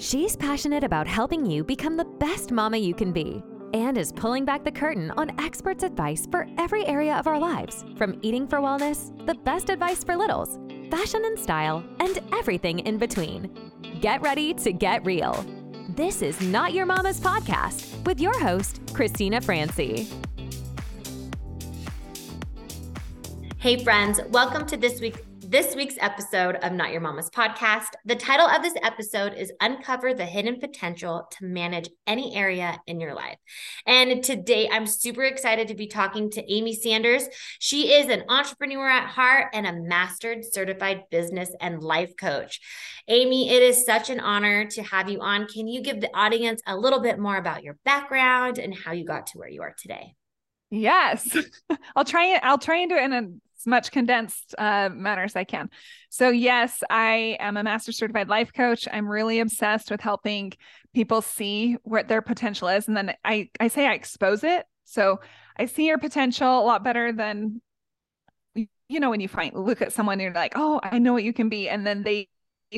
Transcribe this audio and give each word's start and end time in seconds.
She's 0.00 0.34
passionate 0.34 0.82
about 0.82 1.06
helping 1.06 1.44
you 1.44 1.62
become 1.62 1.98
the 1.98 2.06
best 2.06 2.52
mama 2.52 2.78
you 2.78 2.94
can 2.94 3.12
be 3.12 3.42
and 3.74 3.98
is 3.98 4.12
pulling 4.12 4.46
back 4.46 4.64
the 4.64 4.72
curtain 4.72 5.10
on 5.10 5.38
experts' 5.38 5.82
advice 5.82 6.26
for 6.30 6.46
every 6.56 6.86
area 6.86 7.14
of 7.16 7.26
our 7.26 7.38
lives 7.38 7.84
from 7.98 8.18
eating 8.22 8.48
for 8.48 8.60
wellness, 8.60 9.14
the 9.26 9.34
best 9.34 9.68
advice 9.68 10.02
for 10.02 10.16
littles, 10.16 10.58
fashion 10.90 11.22
and 11.26 11.38
style, 11.38 11.84
and 12.00 12.18
everything 12.32 12.78
in 12.78 12.96
between. 12.96 13.54
Get 14.00 14.22
ready 14.22 14.54
to 14.54 14.72
get 14.72 15.04
real. 15.04 15.44
This 15.90 16.22
is 16.22 16.40
Not 16.40 16.72
Your 16.72 16.86
Momma's 16.86 17.20
Podcast 17.20 18.02
with 18.06 18.20
your 18.20 18.40
host, 18.40 18.80
Christina 18.94 19.38
Francy. 19.38 20.08
Hey, 23.58 23.84
friends, 23.84 24.18
welcome 24.30 24.64
to 24.64 24.78
this 24.78 24.98
week 25.02 25.22
this 25.50 25.74
week's 25.74 25.96
episode 25.98 26.54
of 26.62 26.72
Not 26.72 26.92
Your 26.92 27.00
Momma's 27.00 27.28
podcast. 27.28 27.88
The 28.04 28.14
title 28.14 28.46
of 28.46 28.62
this 28.62 28.76
episode 28.84 29.34
is 29.34 29.50
Uncover 29.60 30.14
the 30.14 30.24
Hidden 30.24 30.60
Potential 30.60 31.26
to 31.32 31.44
Manage 31.44 31.90
Any 32.06 32.36
Area 32.36 32.78
in 32.86 33.00
Your 33.00 33.14
Life. 33.14 33.36
And 33.84 34.22
today 34.22 34.68
I'm 34.70 34.86
super 34.86 35.24
excited 35.24 35.66
to 35.66 35.74
be 35.74 35.88
talking 35.88 36.30
to 36.30 36.52
Amy 36.52 36.72
Sanders. 36.72 37.26
She 37.58 37.92
is 37.92 38.06
an 38.06 38.26
entrepreneur 38.28 38.88
at 38.88 39.08
heart 39.08 39.48
and 39.52 39.66
a 39.66 39.72
mastered 39.72 40.44
certified 40.44 41.02
business 41.10 41.50
and 41.60 41.82
life 41.82 42.12
coach. 42.16 42.60
Amy, 43.08 43.50
it 43.50 43.60
is 43.60 43.84
such 43.84 44.08
an 44.08 44.20
honor 44.20 44.66
to 44.66 44.84
have 44.84 45.10
you 45.10 45.20
on. 45.20 45.48
Can 45.48 45.66
you 45.66 45.82
give 45.82 46.00
the 46.00 46.16
audience 46.16 46.62
a 46.64 46.76
little 46.76 47.00
bit 47.00 47.18
more 47.18 47.36
about 47.36 47.64
your 47.64 47.76
background 47.84 48.58
and 48.58 48.72
how 48.72 48.92
you 48.92 49.04
got 49.04 49.26
to 49.26 49.38
where 49.38 49.48
you 49.48 49.62
are 49.62 49.74
today? 49.76 50.14
Yes, 50.70 51.36
I'll 51.96 52.04
try 52.04 52.36
it. 52.36 52.40
I'll 52.42 52.58
try 52.58 52.78
and 52.78 52.90
do 52.90 52.96
it 52.96 53.04
in 53.04 53.12
a 53.12 53.28
as 53.60 53.66
much 53.66 53.90
condensed 53.90 54.54
uh, 54.58 54.88
manner 54.92 55.22
as 55.22 55.36
I 55.36 55.44
can. 55.44 55.70
So, 56.08 56.30
yes, 56.30 56.82
I 56.88 57.36
am 57.40 57.56
a 57.56 57.62
master 57.62 57.92
certified 57.92 58.28
life 58.28 58.52
coach. 58.52 58.88
I'm 58.90 59.08
really 59.08 59.40
obsessed 59.40 59.90
with 59.90 60.00
helping 60.00 60.52
people 60.94 61.22
see 61.22 61.76
what 61.82 62.08
their 62.08 62.22
potential 62.22 62.68
is. 62.68 62.88
And 62.88 62.96
then 62.96 63.14
I, 63.24 63.50
I 63.60 63.68
say 63.68 63.86
I 63.86 63.92
expose 63.92 64.44
it. 64.44 64.66
So, 64.84 65.20
I 65.58 65.66
see 65.66 65.86
your 65.86 65.98
potential 65.98 66.60
a 66.60 66.64
lot 66.64 66.82
better 66.82 67.12
than, 67.12 67.60
you 68.54 69.00
know, 69.00 69.10
when 69.10 69.20
you 69.20 69.28
find, 69.28 69.54
look 69.54 69.82
at 69.82 69.92
someone, 69.92 70.14
and 70.14 70.22
you're 70.22 70.32
like, 70.32 70.54
oh, 70.56 70.80
I 70.82 70.98
know 70.98 71.12
what 71.12 71.24
you 71.24 71.34
can 71.34 71.48
be. 71.48 71.68
And 71.68 71.86
then 71.86 72.02
they, 72.02 72.28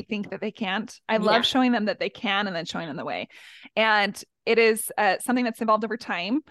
think 0.09 0.31
that 0.31 0.41
they 0.41 0.49
can't. 0.49 0.99
I 1.07 1.17
love 1.17 1.35
yeah. 1.35 1.41
showing 1.41 1.71
them 1.71 1.85
that 1.85 1.99
they 1.99 2.09
can 2.09 2.47
and 2.47 2.55
then 2.55 2.65
showing 2.65 2.87
them 2.87 2.97
the 2.97 3.05
way. 3.05 3.27
And 3.75 4.19
it 4.43 4.57
is 4.57 4.91
uh, 4.97 5.17
something 5.19 5.45
that's 5.45 5.61
evolved 5.61 5.85
over 5.85 5.97
time 5.97 6.41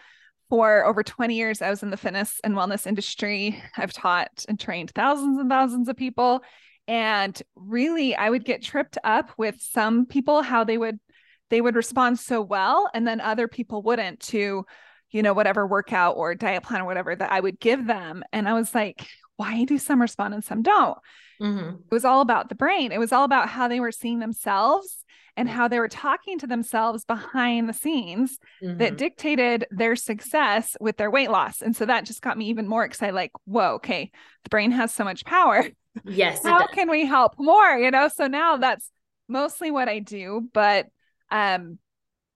for 0.53 0.85
over 0.85 1.03
20 1.03 1.35
years, 1.35 1.63
I 1.63 1.71
was 1.71 1.83
in 1.83 1.89
the 1.89 1.97
fitness 1.97 2.39
and 2.45 2.55
wellness 2.55 2.87
industry. 2.87 3.59
I've 3.79 3.95
taught 3.95 4.45
and 4.51 4.61
trained 4.61 4.91
thousands 4.91 5.39
and 5.39 5.49
thousands 5.49 5.89
of 5.89 5.97
people. 5.97 6.43
And 6.87 7.43
really, 7.57 8.15
I 8.15 8.29
would 8.29 8.45
get 8.45 8.63
tripped 8.63 8.99
up 9.03 9.31
with 9.39 9.57
some 9.63 10.05
people, 10.05 10.43
how 10.43 10.63
they 10.63 10.77
would 10.77 11.01
they 11.49 11.63
would 11.63 11.75
respond 11.75 12.19
so 12.19 12.43
well 12.43 12.91
and 12.93 13.09
then 13.09 13.21
other 13.21 13.49
people 13.49 13.83
wouldn't 13.83 14.21
to 14.21 14.67
you 15.11 15.23
know 15.23 15.33
whatever 15.33 15.67
workout 15.67 16.17
or 16.17 16.35
diet 16.35 16.63
plan 16.63 16.81
or 16.81 16.87
whatever 16.87 17.15
that 17.15 17.31
i 17.31 17.39
would 17.39 17.61
give 17.61 17.87
them 17.87 18.25
and 18.33 18.49
i 18.49 18.55
was 18.55 18.75
like 18.75 19.07
why 19.43 19.65
do 19.65 19.79
some 19.79 20.01
respond 20.01 20.35
and 20.35 20.45
some 20.45 20.63
don't 20.63 20.99
mm-hmm. 21.41 21.77
it 21.77 21.91
was 21.91 22.05
all 22.05 22.21
about 22.21 22.49
the 22.49 22.55
brain 22.55 22.93
it 22.93 22.99
was 22.99 23.13
all 23.13 23.25
about 23.25 23.49
how 23.49 23.67
they 23.69 23.81
were 23.81 23.93
seeing 23.93 24.21
themselves 24.21 25.03
and 25.37 25.49
how 25.49 25.67
they 25.67 25.79
were 25.79 25.89
talking 25.89 26.39
to 26.39 26.47
themselves 26.47 27.05
behind 27.05 27.69
the 27.69 27.73
scenes 27.73 28.39
mm-hmm. 28.63 28.79
that 28.79 28.99
dictated 28.99 29.67
their 29.71 29.97
success 29.97 30.77
with 30.81 30.97
their 30.99 31.11
weight 31.11 31.31
loss. 31.31 31.63
And 31.63 31.75
so 31.75 31.87
that 31.87 32.05
just 32.05 32.23
got 32.23 32.37
me 32.37 32.47
even 32.47 32.69
more 32.69 32.85
excited 32.85 33.15
like, 33.15 33.33
whoa, 33.47 33.75
okay, 33.75 34.11
the 34.45 34.51
brain 34.51 34.71
has 34.73 34.93
so 34.95 35.05
much 35.05 35.25
power. 35.25 35.65
Yes. 36.05 36.43
how 36.43 36.67
can 36.69 36.91
we 36.91 37.05
help 37.05 37.35
more? 37.39 37.77
You 37.77 37.91
know, 37.91 38.09
so 38.09 38.27
now 38.27 38.57
that's 38.57 38.91
mostly 39.29 39.71
what 39.71 39.91
I 39.91 39.99
do. 39.99 40.49
But 40.55 40.87
um, 41.31 41.79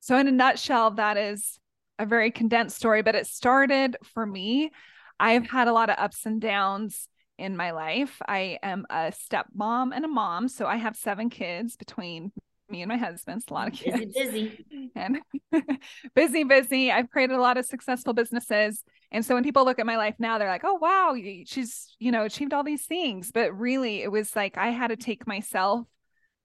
so 0.00 0.18
in 0.18 0.28
a 0.28 0.32
nutshell, 0.32 0.90
that 0.92 1.16
is 1.16 1.58
a 1.98 2.04
very 2.04 2.30
condensed 2.30 2.76
story, 2.76 3.00
but 3.00 3.14
it 3.14 3.26
started 3.26 3.96
for 4.12 4.26
me. 4.26 4.72
I've 5.18 5.48
had 5.48 5.68
a 5.68 5.72
lot 5.72 5.90
of 5.90 5.96
ups 5.98 6.26
and 6.26 6.40
downs 6.40 7.08
in 7.38 7.56
my 7.56 7.72
life. 7.72 8.20
I 8.26 8.58
am 8.62 8.86
a 8.90 9.12
stepmom 9.12 9.90
and 9.94 10.04
a 10.04 10.08
mom. 10.08 10.48
So 10.48 10.66
I 10.66 10.76
have 10.76 10.96
seven 10.96 11.30
kids 11.30 11.76
between 11.76 12.32
me 12.68 12.82
and 12.82 12.88
my 12.88 12.96
husband. 12.96 13.42
It's 13.42 13.50
a 13.50 13.54
lot 13.54 13.68
of 13.68 13.74
kids. 13.74 14.14
Busy, 14.14 14.64
busy. 14.70 14.90
And 14.96 15.18
busy, 16.14 16.44
busy. 16.44 16.90
I've 16.90 17.10
created 17.10 17.36
a 17.36 17.40
lot 17.40 17.58
of 17.58 17.66
successful 17.66 18.14
businesses. 18.14 18.82
And 19.12 19.24
so 19.24 19.34
when 19.34 19.44
people 19.44 19.64
look 19.64 19.78
at 19.78 19.86
my 19.86 19.96
life 19.96 20.14
now, 20.18 20.38
they're 20.38 20.48
like, 20.48 20.64
oh, 20.64 20.74
wow, 20.74 21.14
she's, 21.44 21.94
you 21.98 22.10
know, 22.10 22.24
achieved 22.24 22.54
all 22.54 22.64
these 22.64 22.86
things. 22.86 23.30
But 23.30 23.56
really, 23.56 24.02
it 24.02 24.10
was 24.10 24.34
like 24.34 24.56
I 24.56 24.70
had 24.70 24.88
to 24.88 24.96
take 24.96 25.26
myself 25.26 25.86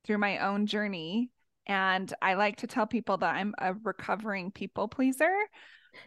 through 0.06 0.18
my 0.18 0.40
own 0.40 0.66
journey. 0.66 1.30
And 1.66 2.14
I 2.22 2.34
like 2.34 2.58
to 2.58 2.68
tell 2.68 2.88
people 2.88 3.18
that 3.18 3.36
I'm 3.36 3.54
a 3.58 3.74
recovering 3.74 4.52
people 4.52 4.88
pleaser. 4.88 5.32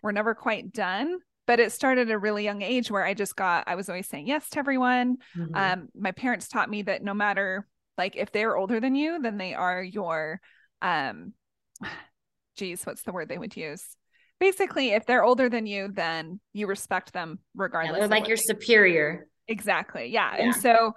We're 0.02 0.12
never 0.12 0.34
quite 0.34 0.72
done, 0.72 1.18
but 1.46 1.60
it 1.60 1.72
started 1.72 2.08
at 2.08 2.14
a 2.14 2.18
really 2.18 2.44
young 2.44 2.62
age 2.62 2.90
where 2.90 3.04
I 3.04 3.14
just 3.14 3.36
got, 3.36 3.64
I 3.66 3.74
was 3.74 3.88
always 3.88 4.08
saying 4.08 4.26
yes 4.26 4.48
to 4.50 4.58
everyone. 4.58 5.18
Mm-hmm. 5.36 5.54
Um, 5.54 5.88
my 5.94 6.12
parents 6.12 6.48
taught 6.48 6.70
me 6.70 6.82
that 6.82 7.02
no 7.02 7.14
matter 7.14 7.66
like 7.96 8.16
if 8.16 8.32
they're 8.32 8.56
older 8.56 8.80
than 8.80 8.94
you, 8.94 9.20
then 9.20 9.38
they 9.38 9.54
are 9.54 9.82
your 9.82 10.40
um 10.82 11.32
geez, 12.56 12.84
what's 12.84 13.02
the 13.02 13.12
word 13.12 13.28
they 13.28 13.38
would 13.38 13.56
use? 13.56 13.84
Basically, 14.40 14.90
if 14.90 15.06
they're 15.06 15.24
older 15.24 15.48
than 15.48 15.66
you, 15.66 15.88
then 15.92 16.40
you 16.52 16.66
respect 16.66 17.12
them 17.12 17.38
regardless. 17.54 17.94
Yeah, 17.94 18.06
they're 18.06 18.18
like 18.20 18.28
your 18.28 18.36
superior. 18.36 19.28
Exactly. 19.48 20.06
Yeah. 20.06 20.36
yeah. 20.36 20.44
And 20.44 20.54
so 20.54 20.94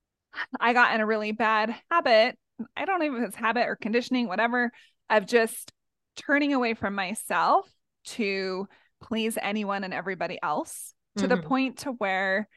I 0.60 0.72
got 0.72 0.94
in 0.94 1.00
a 1.00 1.06
really 1.06 1.32
bad 1.32 1.74
habit. 1.90 2.38
I 2.76 2.84
don't 2.84 3.00
know 3.00 3.16
if 3.16 3.28
it's 3.28 3.36
habit 3.36 3.66
or 3.66 3.76
conditioning, 3.76 4.28
whatever, 4.28 4.70
of 5.10 5.26
just 5.26 5.72
turning 6.16 6.52
away 6.52 6.74
from 6.74 6.94
myself 6.94 7.68
to 8.04 8.68
please 9.02 9.36
anyone 9.40 9.84
and 9.84 9.92
everybody 9.92 10.38
else 10.42 10.94
to 11.16 11.26
mm-hmm. 11.26 11.36
the 11.36 11.42
point 11.42 11.78
to 11.78 11.90
where 11.92 12.48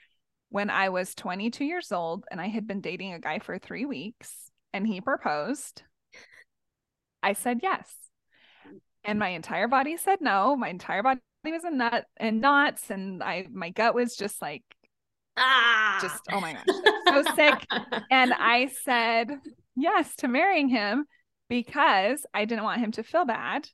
when 0.49 0.69
I 0.69 0.89
was 0.89 1.15
22 1.15 1.65
years 1.65 1.91
old 1.91 2.25
and 2.31 2.39
I 2.39 2.47
had 2.47 2.67
been 2.67 2.81
dating 2.81 3.13
a 3.13 3.19
guy 3.19 3.39
for 3.39 3.57
three 3.59 3.85
weeks 3.85 4.51
and 4.73 4.87
he 4.87 5.01
proposed, 5.01 5.83
I 7.21 7.33
said 7.33 7.59
yes. 7.61 7.93
And 9.03 9.19
my 9.19 9.29
entire 9.29 9.67
body 9.67 9.97
said 9.97 10.19
no. 10.21 10.55
My 10.55 10.69
entire 10.69 11.03
body 11.03 11.19
was 11.45 11.63
a 11.63 11.71
nut 11.71 12.05
and 12.17 12.41
knots. 12.41 12.89
And 12.89 13.21
I 13.21 13.47
my 13.51 13.69
gut 13.69 13.93
was 13.93 14.15
just 14.15 14.41
like 14.41 14.63
ah 15.37 15.99
just 16.01 16.21
oh 16.31 16.39
my 16.39 16.53
gosh, 16.53 16.63
so 17.07 17.35
sick. 17.35 17.67
And 18.09 18.33
I 18.37 18.71
said 18.83 19.29
yes 19.75 20.15
to 20.17 20.27
marrying 20.27 20.69
him 20.69 21.05
because 21.49 22.25
I 22.33 22.45
didn't 22.45 22.63
want 22.63 22.81
him 22.81 22.91
to 22.93 23.03
feel 23.03 23.25
bad 23.25 23.67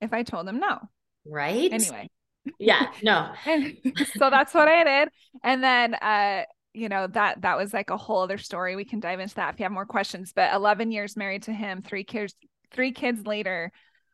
if 0.00 0.12
I 0.12 0.22
told 0.22 0.48
him 0.48 0.58
no. 0.58 0.80
Right. 1.26 1.72
Anyway, 1.72 2.10
yeah 2.58 2.92
no. 3.02 3.32
So 4.18 4.30
that's 4.30 4.54
what 4.54 4.68
i 4.68 4.84
did. 4.84 5.08
And 5.42 5.62
then 5.62 5.94
uh 5.94 6.44
you 6.72 6.88
know 6.88 7.06
that 7.08 7.42
that 7.42 7.56
was 7.56 7.72
like 7.72 7.90
a 7.90 7.96
whole 7.96 8.22
other 8.22 8.38
story. 8.38 8.76
We 8.76 8.84
can 8.84 9.00
dive 9.00 9.20
into 9.20 9.34
that 9.36 9.54
if 9.54 9.60
you 9.60 9.64
have 9.64 9.72
more 9.72 9.86
questions. 9.86 10.32
But 10.34 10.52
11 10.54 10.90
years 10.90 11.16
married 11.16 11.44
to 11.44 11.52
him 11.52 11.82
three 11.82 12.04
kids 12.04 12.34
three 12.72 12.92
kids 12.92 13.24
later 13.26 13.70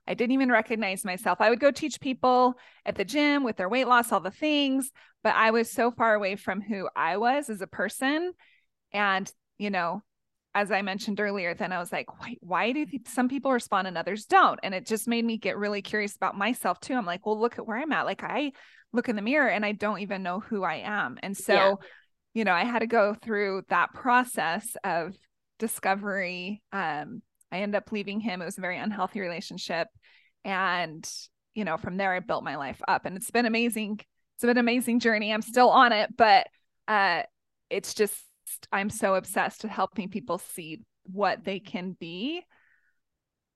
i 0.07 0.15
didn't 0.15 0.33
even 0.33 0.51
recognize 0.51 1.05
myself. 1.05 1.41
I 1.41 1.51
would 1.51 1.61
go 1.61 1.71
teach 1.71 2.01
people 2.01 2.55
at 2.85 2.97
the 2.97 3.05
gym 3.05 3.45
with 3.45 3.57
their 3.57 3.69
weight 3.69 3.87
loss 3.87 4.13
all 4.13 4.21
the 4.21 4.31
things 4.31 4.91
but 5.23 5.35
i 5.35 5.51
was 5.51 5.71
so 5.71 5.91
far 5.91 6.15
away 6.15 6.37
from 6.37 6.61
who 6.61 6.89
i 6.95 7.17
was 7.17 7.49
as 7.49 7.61
a 7.61 7.67
person. 7.67 8.33
And 8.93 9.31
you 9.59 9.71
know 9.71 10.03
as 10.55 10.73
I 10.73 10.83
mentioned 10.83 11.21
earlier, 11.21 11.55
then 11.55 11.73
I 11.73 11.79
was 11.79 11.93
like, 11.93 12.21
why, 12.21 12.37
why 12.41 12.73
do 12.73 12.85
some 13.07 13.29
people 13.29 13.53
respond 13.53 13.87
and 13.87 13.97
others 13.97 14.25
don't? 14.25 14.59
And 14.63 14.75
it 14.75 14.85
just 14.85 15.07
made 15.07 15.25
me 15.25 15.39
get 15.39 15.57
really 15.57 15.81
curious 15.81 16.17
about 16.17 16.37
myself 16.37 16.81
too. 16.81 16.95
I'm 16.95 17.07
like, 17.07 17.25
well, 17.25 17.39
look 17.39 17.59
at 17.59 17.67
where 17.67 17.79
I'm 17.79 17.93
at. 17.93 18.07
Like 18.07 18.25
I 18.25 18.53
look 18.93 19.09
in 19.09 19.17
the 19.17 19.23
mirror 19.23 19.49
and 19.49 19.65
I 19.65 19.73
don't 19.73 20.01
even 20.01 20.23
know 20.23 20.41
who 20.41 20.65
I 20.65 20.83
am. 20.85 21.19
And 21.23 21.37
so, 21.37 21.55
yeah. 21.55 21.75
you 22.35 22.45
know, 22.45 22.53
I 22.53 22.65
had 22.65 22.81
to 22.81 22.89
go 22.89 23.15
through 23.15 23.63
that 23.69 23.95
process 23.95 24.77
of 24.83 25.15
discovery. 25.61 26.63
Um, 26.73 27.23
I 27.53 27.59
ended 27.59 27.77
up 27.77 27.93
leaving 27.93 28.19
him. 28.19 28.43
It 28.43 28.47
was 28.47 28.59
a 28.59 28.63
very 28.63 28.79
unhealthy 28.79 29.21
relationship. 29.21 29.87
And, 30.45 31.09
you 31.55 31.65
know, 31.65 31.77
from 31.77 31.97
there 31.97 32.13
I 32.13 32.19
built 32.19 32.43
my 32.43 32.57
life 32.57 32.81
up 32.89 33.07
and 33.07 33.17
it's 33.17 33.31
been 33.31 33.47
amazing. 33.47 34.01
It's 34.35 34.43
been 34.43 34.51
an 34.51 34.59
amazing 34.59 34.99
journey. 34.99 35.33
I'm 35.33 35.43
still 35.43 35.69
on 35.69 35.93
it, 35.93 36.17
but 36.17 36.49
uh 36.89 37.23
it's 37.69 37.95
just 37.95 38.17
I'm 38.73 38.91
so 38.91 39.15
obsessed 39.15 39.63
with 39.63 39.73
helping 39.73 40.09
people 40.09 40.39
see 40.39 40.81
what 41.05 41.45
they 41.45 41.61
can 41.61 41.97
be 41.99 42.43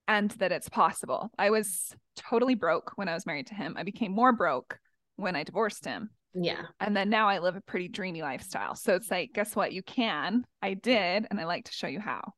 and 0.06 0.31
that 0.32 0.52
it's 0.52 0.69
possible. 0.69 1.31
I 1.38 1.50
was 1.50 1.94
totally 2.17 2.55
broke 2.55 2.93
when 2.96 3.08
I 3.08 3.14
was 3.14 3.26
married 3.26 3.49
to 3.49 3.55
him. 3.55 3.75
I 3.79 3.82
became 3.82 4.12
more 4.12 4.32
broke 4.32 4.79
when 5.17 5.37
I 5.37 5.44
divorced 5.44 5.85
him. 5.85 6.11
Yeah. 6.35 6.62
And 6.81 6.96
then 6.96 7.11
now 7.11 7.29
I 7.29 7.38
live 7.38 7.55
a 7.55 7.61
pretty 7.61 7.88
dreamy 7.88 8.23
lifestyle. 8.23 8.75
So 8.75 8.94
it's 8.94 9.11
like, 9.11 9.32
guess 9.32 9.55
what? 9.55 9.73
You 9.73 9.82
can. 9.82 10.44
I 10.61 10.75
did. 10.75 11.26
And 11.31 11.41
I 11.41 11.44
like 11.44 11.67
to 11.67 11.73
show 11.73 11.87
you 11.87 12.00
how. 12.00 12.32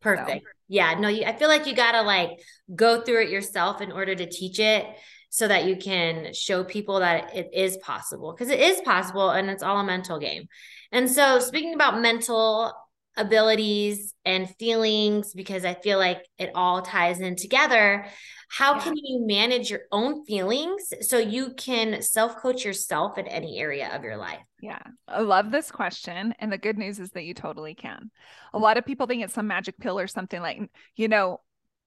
Perfect. 0.00 0.44
So. 0.44 0.50
Yeah. 0.68 0.94
No, 0.98 1.08
you, 1.08 1.24
I 1.24 1.36
feel 1.36 1.48
like 1.48 1.66
you 1.66 1.74
got 1.74 1.92
to 1.92 2.02
like 2.02 2.30
go 2.74 3.02
through 3.02 3.24
it 3.24 3.30
yourself 3.30 3.82
in 3.82 3.92
order 3.92 4.14
to 4.14 4.26
teach 4.26 4.58
it 4.58 4.86
so 5.34 5.48
that 5.48 5.64
you 5.64 5.74
can 5.74 6.32
show 6.32 6.62
people 6.62 7.00
that 7.00 7.34
it 7.34 7.50
is 7.52 7.76
possible 7.78 8.32
because 8.32 8.50
it 8.50 8.60
is 8.60 8.80
possible 8.82 9.30
and 9.30 9.50
it's 9.50 9.64
all 9.64 9.80
a 9.80 9.84
mental 9.84 10.20
game. 10.20 10.46
And 10.92 11.10
so, 11.10 11.40
speaking 11.40 11.74
about 11.74 12.00
mental 12.00 12.72
abilities 13.16 14.14
and 14.24 14.48
feelings 14.58 15.32
because 15.34 15.64
I 15.64 15.74
feel 15.74 15.98
like 15.98 16.24
it 16.38 16.52
all 16.54 16.82
ties 16.82 17.18
in 17.18 17.34
together. 17.34 18.06
How 18.48 18.74
yeah. 18.74 18.80
can 18.82 18.96
you 18.96 19.26
manage 19.26 19.70
your 19.70 19.80
own 19.90 20.24
feelings 20.24 20.92
so 21.00 21.18
you 21.18 21.54
can 21.54 22.00
self 22.00 22.36
coach 22.36 22.64
yourself 22.64 23.18
in 23.18 23.26
any 23.26 23.58
area 23.58 23.90
of 23.92 24.04
your 24.04 24.16
life? 24.16 24.38
Yeah, 24.60 24.82
I 25.08 25.20
love 25.22 25.50
this 25.50 25.72
question. 25.72 26.32
And 26.38 26.52
the 26.52 26.58
good 26.58 26.78
news 26.78 27.00
is 27.00 27.10
that 27.10 27.24
you 27.24 27.34
totally 27.34 27.74
can. 27.74 28.12
A 28.52 28.58
lot 28.58 28.76
of 28.76 28.86
people 28.86 29.08
think 29.08 29.24
it's 29.24 29.34
some 29.34 29.48
magic 29.48 29.78
pill 29.78 29.98
or 29.98 30.06
something 30.06 30.40
like, 30.40 30.60
you 30.94 31.08
know, 31.08 31.40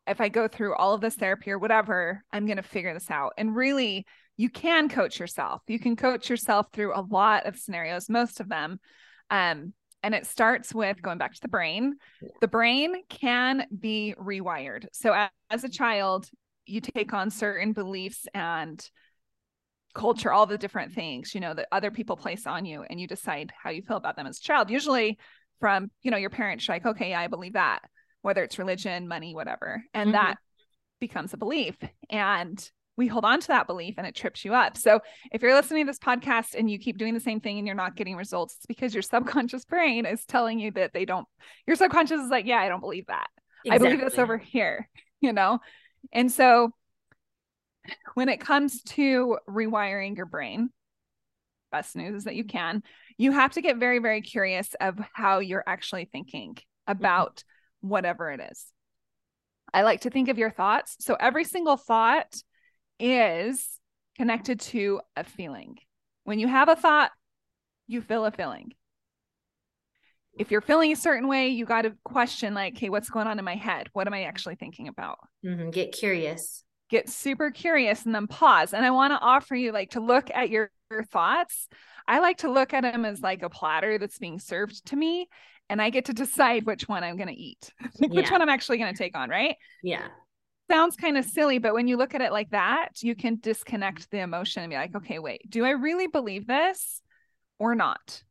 if 0.08 0.22
I 0.22 0.30
go 0.30 0.48
through 0.48 0.76
all 0.76 0.94
of 0.94 1.02
this 1.02 1.16
therapy 1.16 1.52
or 1.52 1.60
whatever, 1.60 2.24
I'm 2.32 2.46
going 2.46 2.58
to 2.58 2.64
figure 2.64 2.94
this 2.94 3.12
out. 3.12 3.34
And 3.38 3.56
really, 3.56 4.06
you 4.38 4.50
can 4.50 4.90
coach 4.90 5.20
yourself. 5.20 5.62
You 5.68 5.80
can 5.80 5.96
coach 5.96 6.30
yourself 6.30 6.68
through 6.72 6.96
a 6.96 7.02
lot 7.02 7.46
of 7.46 7.58
scenarios, 7.58 8.10
most 8.10 8.40
of 8.40 8.50
them. 8.50 8.80
Um, 9.30 9.74
and 10.04 10.14
it 10.14 10.28
starts 10.28 10.74
with 10.74 11.02
going 11.02 11.18
back 11.18 11.34
to 11.34 11.42
the 11.42 11.48
brain. 11.48 11.96
The 12.40 12.48
brain 12.48 12.96
can 13.10 13.66
be 13.78 14.14
rewired. 14.20 14.86
So 14.94 15.12
as, 15.14 15.30
as 15.50 15.64
a 15.64 15.70
child, 15.70 16.30
you 16.66 16.82
take 16.82 17.14
on 17.14 17.30
certain 17.32 17.74
beliefs 17.74 18.28
and 18.34 18.88
culture, 19.96 20.32
all 20.32 20.46
the 20.46 20.58
different 20.58 20.94
things, 20.94 21.34
you 21.34 21.42
know, 21.42 21.54
that 21.56 21.68
other 21.72 21.90
people 21.90 22.16
place 22.16 22.46
on 22.46 22.66
you, 22.66 22.84
and 22.88 23.02
you 23.02 23.08
decide 23.08 23.52
how 23.62 23.72
you 23.72 23.82
feel 23.82 23.98
about 23.98 24.16
them 24.16 24.28
as 24.28 24.38
a 24.38 24.42
child. 24.42 24.70
Usually 24.70 25.18
from, 25.60 25.90
you 26.04 26.12
know, 26.12 26.18
your 26.18 26.30
parents, 26.30 26.70
like, 26.70 26.86
okay, 26.86 27.10
yeah, 27.10 27.20
I 27.20 27.28
believe 27.28 27.54
that, 27.54 27.80
whether 28.22 28.44
it's 28.44 28.60
religion, 28.60 29.08
money, 29.08 29.36
whatever. 29.36 29.84
And 29.94 30.08
mm-hmm. 30.08 30.24
that 30.24 30.38
becomes 31.00 31.34
a 31.34 31.38
belief. 31.38 31.76
And 32.10 32.72
we 32.98 33.08
hold 33.08 33.26
on 33.26 33.40
to 33.40 33.48
that 33.50 33.68
belief 33.68 33.96
and 33.98 34.08
it 34.08 34.16
trips 34.16 34.44
you 34.44 34.56
up. 34.56 34.76
So 34.76 35.00
if 35.32 35.42
you're 35.42 35.54
listening 35.54 35.86
to 35.86 35.90
this 35.90 36.00
podcast 36.00 36.56
and 36.56 36.70
you 36.70 36.80
keep 36.80 36.98
doing 36.98 37.14
the 37.14 37.20
same 37.20 37.40
thing 37.40 37.60
and 37.60 37.68
you're 37.68 37.76
not 37.76 37.96
getting 37.96 38.16
results, 38.16 38.56
it's 38.56 38.66
because 38.66 38.94
your 38.94 39.04
subconscious 39.04 39.66
brain 39.66 40.06
is 40.06 40.26
telling 40.26 40.60
you 40.60 40.72
that 40.72 40.94
they 40.94 41.06
don't, 41.06 41.28
your 41.68 41.76
subconscious 41.76 42.20
is 42.20 42.32
like, 42.32 42.46
yeah, 42.46 42.58
I 42.58 42.70
don't 42.70 42.80
believe 42.80 43.06
that. 43.08 43.28
Exactly. 43.64 43.88
I 43.88 43.92
believe 43.92 44.04
this 44.04 44.20
over 44.20 44.38
here, 44.38 44.90
you 45.22 45.32
know? 45.32 45.60
And 46.12 46.32
so 46.32 46.72
when 48.16 48.30
it 48.30 48.40
comes 48.40 48.82
to 48.84 49.38
rewiring 49.48 50.18
your 50.18 50.26
brain, 50.26 50.70
best 51.72 51.96
news 51.96 52.16
is 52.16 52.24
that 52.24 52.36
you 52.36 52.46
can, 52.46 52.82
you 53.18 53.32
have 53.32 53.52
to 53.54 53.62
get 53.62 53.78
very, 53.78 54.00
very 54.00 54.22
curious 54.22 54.74
of 54.82 54.98
how 55.14 55.40
you're 55.40 55.64
actually 55.68 56.10
thinking 56.12 56.56
mm-hmm. 56.56 56.92
about 56.92 57.44
whatever 57.82 58.32
it 58.32 58.42
is. 58.52 58.66
I 59.74 59.82
like 59.82 60.02
to 60.02 60.10
think 60.10 60.30
of 60.30 60.38
your 60.38 60.52
thoughts. 60.52 60.96
So 61.00 61.16
every 61.20 61.44
single 61.44 61.78
thought 61.78 62.36
is 63.00 63.80
connected 64.18 64.60
to 64.62 65.02
a 65.16 65.24
feeling. 65.24 65.78
When 66.24 66.40
you 66.40 66.48
have 66.48 66.70
a 66.70 66.76
thought, 66.76 67.12
you 67.88 68.02
feel 68.02 68.26
a 68.26 68.32
feeling. 68.32 68.74
If 70.38 70.52
you're 70.52 70.62
feeling 70.62 70.92
a 70.92 70.96
certain 70.96 71.28
way, 71.28 71.50
you 71.50 71.66
got 71.66 71.84
to 71.84 71.94
question, 72.04 72.54
like, 72.54 72.78
hey, 72.78 72.90
what's 72.90 73.10
going 73.10 73.28
on 73.28 73.40
in 73.40 73.46
my 73.46 73.56
head? 73.56 73.88
What 73.94 74.08
am 74.08 74.14
I 74.14 74.24
actually 74.24 74.56
thinking 74.56 74.88
about? 74.88 75.18
Mm-hmm. 75.46 75.72
Get 75.72 75.92
curious. 75.92 76.64
Get 76.90 77.10
super 77.10 77.52
curious 77.52 78.06
and 78.06 78.14
then 78.14 78.28
pause. 78.28 78.74
And 78.74 78.86
I 78.86 78.92
want 78.92 79.14
to 79.14 79.20
offer 79.20 79.56
you, 79.56 79.72
like, 79.72 79.92
to 79.92 80.00
look 80.00 80.30
at 80.34 80.50
your, 80.50 80.70
your 80.92 81.04
thoughts. 81.04 81.68
I 82.08 82.20
like 82.20 82.38
to 82.38 82.52
look 82.52 82.74
at 82.74 82.84
them 82.84 83.04
as 83.04 83.22
like 83.22 83.44
a 83.44 83.50
platter 83.50 83.98
that's 83.98 84.18
being 84.18 84.40
served 84.40 84.86
to 84.88 84.96
me 84.96 85.28
and 85.70 85.82
I 85.82 85.90
get 85.90 86.06
to 86.06 86.14
decide 86.14 86.66
which 86.66 86.88
one 86.88 87.04
I'm 87.04 87.18
going 87.18 87.28
to 87.28 87.34
eat, 87.34 87.74
which 88.00 88.26
yeah. 88.26 88.32
one 88.32 88.42
I'm 88.42 88.50
actually 88.50 88.78
going 88.78 88.94
to 88.94 88.98
take 88.98 89.18
on, 89.18 89.30
right? 89.30 89.56
Yeah 89.84 90.08
sounds 90.70 90.96
kind 90.96 91.18
of 91.18 91.26
silly, 91.26 91.58
but 91.58 91.74
when 91.74 91.88
you 91.88 91.98
look 91.98 92.14
at 92.14 92.22
it 92.22 92.32
like 92.32 92.52
that, 92.52 93.02
you 93.02 93.16
can 93.16 93.40
disconnect 93.42 94.10
the 94.12 94.20
emotion 94.20 94.64
and 94.64 94.70
be 94.70 94.76
like, 94.76 94.96
okay, 94.96 95.20
wait, 95.20 95.50
do 95.50 95.66
I 95.66 95.72
really 95.72 96.08
believe 96.08 96.48
this 96.48 97.02
or 97.60 97.76
not? 97.76 98.24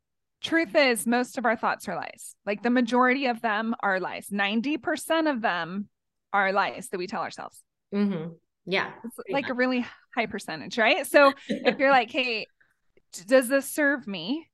Truth 0.43 0.75
is, 0.75 1.07
most 1.07 1.39
of 1.39 1.47
our 1.47 1.57
thoughts 1.57 1.89
are 1.89 1.97
lies. 1.97 2.37
Like 2.45 2.63
the 2.63 2.71
majority 2.71 3.27
of 3.27 3.41
them 3.41 3.75
are 3.81 3.99
lies. 4.01 4.29
90% 4.29 5.31
of 5.31 5.41
them 5.41 5.89
are 6.33 6.53
lies 6.53 6.89
that 6.89 6.99
we 6.99 7.07
tell 7.07 7.23
ourselves. 7.23 7.63
Mm-hmm. 7.95 8.33
Yeah. 8.67 8.91
It's 9.05 9.17
like 9.31 9.45
much. 9.45 9.51
a 9.51 9.55
really 9.55 9.87
high 10.15 10.27
percentage, 10.27 10.77
right? 10.77 11.07
So 11.07 11.33
if 11.49 11.79
you're 11.79 11.91
like, 11.91 12.11
hey, 12.11 12.47
does 13.27 13.49
this 13.49 13.69
serve 13.69 14.07
me? 14.07 14.47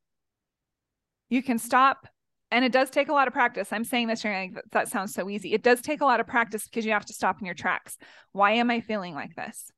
You 1.28 1.42
can 1.42 1.58
stop 1.58 2.06
and 2.52 2.64
it 2.64 2.70
does 2.70 2.90
take 2.90 3.08
a 3.08 3.12
lot 3.12 3.26
of 3.26 3.32
practice. 3.32 3.72
I'm 3.72 3.84
saying 3.84 4.08
this, 4.08 4.22
you're 4.22 4.32
like, 4.32 4.52
that 4.72 4.88
sounds 4.88 5.14
so 5.14 5.28
easy. 5.30 5.54
It 5.54 5.62
does 5.62 5.80
take 5.80 6.02
a 6.02 6.04
lot 6.04 6.20
of 6.20 6.26
practice 6.26 6.64
because 6.64 6.84
you 6.84 6.92
have 6.92 7.06
to 7.06 7.14
stop 7.14 7.40
in 7.40 7.46
your 7.46 7.54
tracks. 7.54 7.96
Why 8.32 8.52
am 8.52 8.70
I 8.70 8.80
feeling 8.80 9.14
like 9.14 9.34
this? 9.34 9.70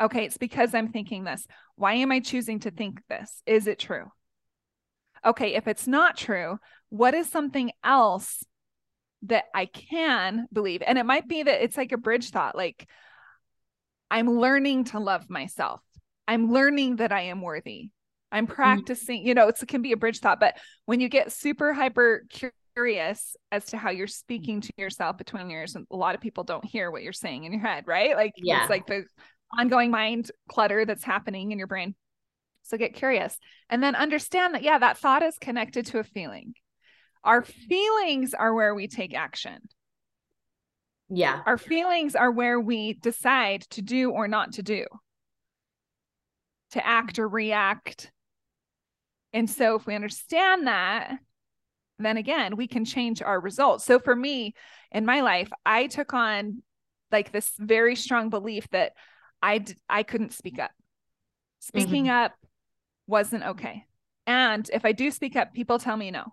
Okay, 0.00 0.26
it's 0.26 0.36
because 0.36 0.74
I'm 0.74 0.92
thinking 0.92 1.24
this. 1.24 1.46
Why 1.76 1.94
am 1.94 2.12
I 2.12 2.20
choosing 2.20 2.60
to 2.60 2.70
think 2.70 3.00
this? 3.08 3.42
Is 3.46 3.66
it 3.66 3.78
true? 3.78 4.12
Okay, 5.24 5.54
if 5.54 5.66
it's 5.66 5.86
not 5.86 6.16
true, 6.16 6.58
what 6.90 7.14
is 7.14 7.28
something 7.28 7.72
else 7.82 8.44
that 9.22 9.46
I 9.54 9.66
can 9.66 10.46
believe? 10.52 10.82
And 10.86 10.98
it 10.98 11.06
might 11.06 11.26
be 11.26 11.42
that 11.42 11.64
it's 11.64 11.76
like 11.76 11.92
a 11.92 11.98
bridge 11.98 12.30
thought, 12.30 12.54
like 12.54 12.86
I'm 14.10 14.28
learning 14.30 14.84
to 14.84 15.00
love 15.00 15.28
myself. 15.30 15.80
I'm 16.28 16.52
learning 16.52 16.96
that 16.96 17.12
I 17.12 17.22
am 17.22 17.40
worthy. 17.40 17.90
I'm 18.30 18.46
mm-hmm. 18.46 18.54
practicing, 18.54 19.26
you 19.26 19.34
know, 19.34 19.48
it 19.48 19.58
can 19.66 19.82
be 19.82 19.92
a 19.92 19.96
bridge 19.96 20.20
thought, 20.20 20.40
but 20.40 20.56
when 20.86 21.00
you 21.00 21.08
get 21.08 21.32
super 21.32 21.72
hyper 21.72 22.24
curious 22.74 23.36
as 23.50 23.66
to 23.66 23.76
how 23.76 23.90
you're 23.90 24.06
speaking 24.06 24.60
to 24.60 24.72
yourself 24.76 25.18
between 25.18 25.50
yours, 25.50 25.74
and 25.74 25.86
a 25.90 25.96
lot 25.96 26.14
of 26.14 26.20
people 26.20 26.44
don't 26.44 26.64
hear 26.64 26.90
what 26.90 27.02
you're 27.02 27.12
saying 27.12 27.44
in 27.44 27.52
your 27.52 27.62
head, 27.62 27.84
right? 27.86 28.14
Like 28.16 28.32
yeah. 28.36 28.60
it's 28.60 28.70
like 28.70 28.86
the 28.86 29.04
ongoing 29.58 29.90
mind 29.90 30.30
clutter 30.48 30.84
that's 30.84 31.04
happening 31.04 31.52
in 31.52 31.58
your 31.58 31.66
brain. 31.66 31.94
So 32.62 32.76
get 32.76 32.94
curious 32.94 33.38
and 33.70 33.82
then 33.82 33.94
understand 33.94 34.54
that, 34.54 34.62
yeah, 34.62 34.78
that 34.78 34.98
thought 34.98 35.22
is 35.22 35.38
connected 35.38 35.86
to 35.86 35.98
a 35.98 36.04
feeling. 36.04 36.52
Our 37.24 37.42
feelings 37.42 38.34
are 38.34 38.54
where 38.54 38.74
we 38.74 38.88
take 38.88 39.14
action. 39.14 39.58
Yeah. 41.08 41.40
Our 41.46 41.56
feelings 41.56 42.14
are 42.14 42.30
where 42.30 42.60
we 42.60 42.92
decide 42.92 43.62
to 43.70 43.82
do 43.82 44.10
or 44.10 44.28
not 44.28 44.52
to 44.52 44.62
do, 44.62 44.84
to 46.72 46.86
act 46.86 47.18
or 47.18 47.26
react 47.26 48.12
and 49.32 49.48
so 49.48 49.76
if 49.76 49.86
we 49.86 49.94
understand 49.94 50.66
that, 50.66 51.18
then 51.98 52.16
again, 52.16 52.56
we 52.56 52.66
can 52.66 52.84
change 52.84 53.22
our 53.22 53.40
results. 53.40 53.84
So 53.84 53.98
for 53.98 54.14
me 54.14 54.54
in 54.92 55.04
my 55.04 55.20
life, 55.20 55.50
I 55.66 55.86
took 55.86 56.14
on 56.14 56.62
like 57.10 57.32
this 57.32 57.52
very 57.58 57.96
strong 57.96 58.30
belief 58.30 58.68
that 58.70 58.92
I 59.42 59.58
d- 59.58 59.76
I 59.88 60.02
couldn't 60.02 60.32
speak 60.32 60.58
up. 60.58 60.70
Speaking 61.60 62.04
mm-hmm. 62.04 62.24
up 62.24 62.32
wasn't 63.06 63.44
okay. 63.44 63.84
And 64.26 64.68
if 64.72 64.84
I 64.84 64.92
do 64.92 65.10
speak 65.10 65.36
up, 65.36 65.54
people 65.54 65.78
tell 65.78 65.96
me 65.96 66.10
no. 66.10 66.24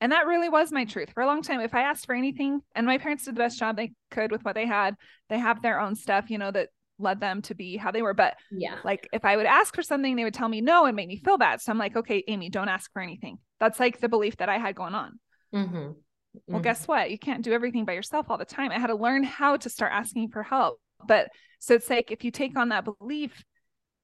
And 0.00 0.12
that 0.12 0.26
really 0.26 0.48
was 0.48 0.72
my 0.72 0.86
truth 0.86 1.10
for 1.12 1.22
a 1.22 1.26
long 1.26 1.42
time. 1.42 1.60
If 1.60 1.74
I 1.74 1.82
asked 1.82 2.06
for 2.06 2.14
anything, 2.14 2.62
and 2.74 2.86
my 2.86 2.96
parents 2.96 3.24
did 3.24 3.34
the 3.34 3.40
best 3.40 3.58
job 3.58 3.76
they 3.76 3.92
could 4.10 4.32
with 4.32 4.44
what 4.44 4.54
they 4.54 4.66
had, 4.66 4.96
they 5.28 5.38
have 5.38 5.60
their 5.60 5.78
own 5.78 5.94
stuff, 5.94 6.30
you 6.30 6.38
know, 6.38 6.50
that 6.50 6.70
led 7.00 7.20
them 7.20 7.42
to 7.42 7.54
be 7.54 7.76
how 7.76 7.90
they 7.90 8.02
were. 8.02 8.14
But 8.14 8.34
yeah, 8.50 8.76
like 8.84 9.08
if 9.12 9.24
I 9.24 9.36
would 9.36 9.46
ask 9.46 9.74
for 9.74 9.82
something, 9.82 10.16
they 10.16 10.24
would 10.24 10.34
tell 10.34 10.48
me 10.48 10.60
no 10.60 10.86
and 10.86 10.96
make 10.96 11.08
me 11.08 11.16
feel 11.16 11.38
bad. 11.38 11.60
So 11.60 11.72
I'm 11.72 11.78
like, 11.78 11.96
okay, 11.96 12.22
Amy, 12.28 12.50
don't 12.50 12.68
ask 12.68 12.92
for 12.92 13.02
anything. 13.02 13.38
That's 13.58 13.80
like 13.80 14.00
the 14.00 14.08
belief 14.08 14.36
that 14.38 14.48
I 14.48 14.58
had 14.58 14.74
going 14.74 14.94
on. 14.94 15.18
Mm-hmm. 15.54 15.76
Mm-hmm. 15.76 16.52
Well, 16.52 16.62
guess 16.62 16.86
what? 16.86 17.10
You 17.10 17.18
can't 17.18 17.42
do 17.42 17.52
everything 17.52 17.84
by 17.84 17.94
yourself 17.94 18.26
all 18.30 18.38
the 18.38 18.44
time. 18.44 18.70
I 18.70 18.78
had 18.78 18.88
to 18.88 18.94
learn 18.94 19.24
how 19.24 19.56
to 19.56 19.68
start 19.68 19.92
asking 19.92 20.28
for 20.28 20.42
help. 20.42 20.78
But 21.06 21.30
so 21.58 21.74
it's 21.74 21.90
like 21.90 22.10
if 22.10 22.24
you 22.24 22.30
take 22.30 22.56
on 22.56 22.68
that 22.68 22.84
belief 22.84 23.44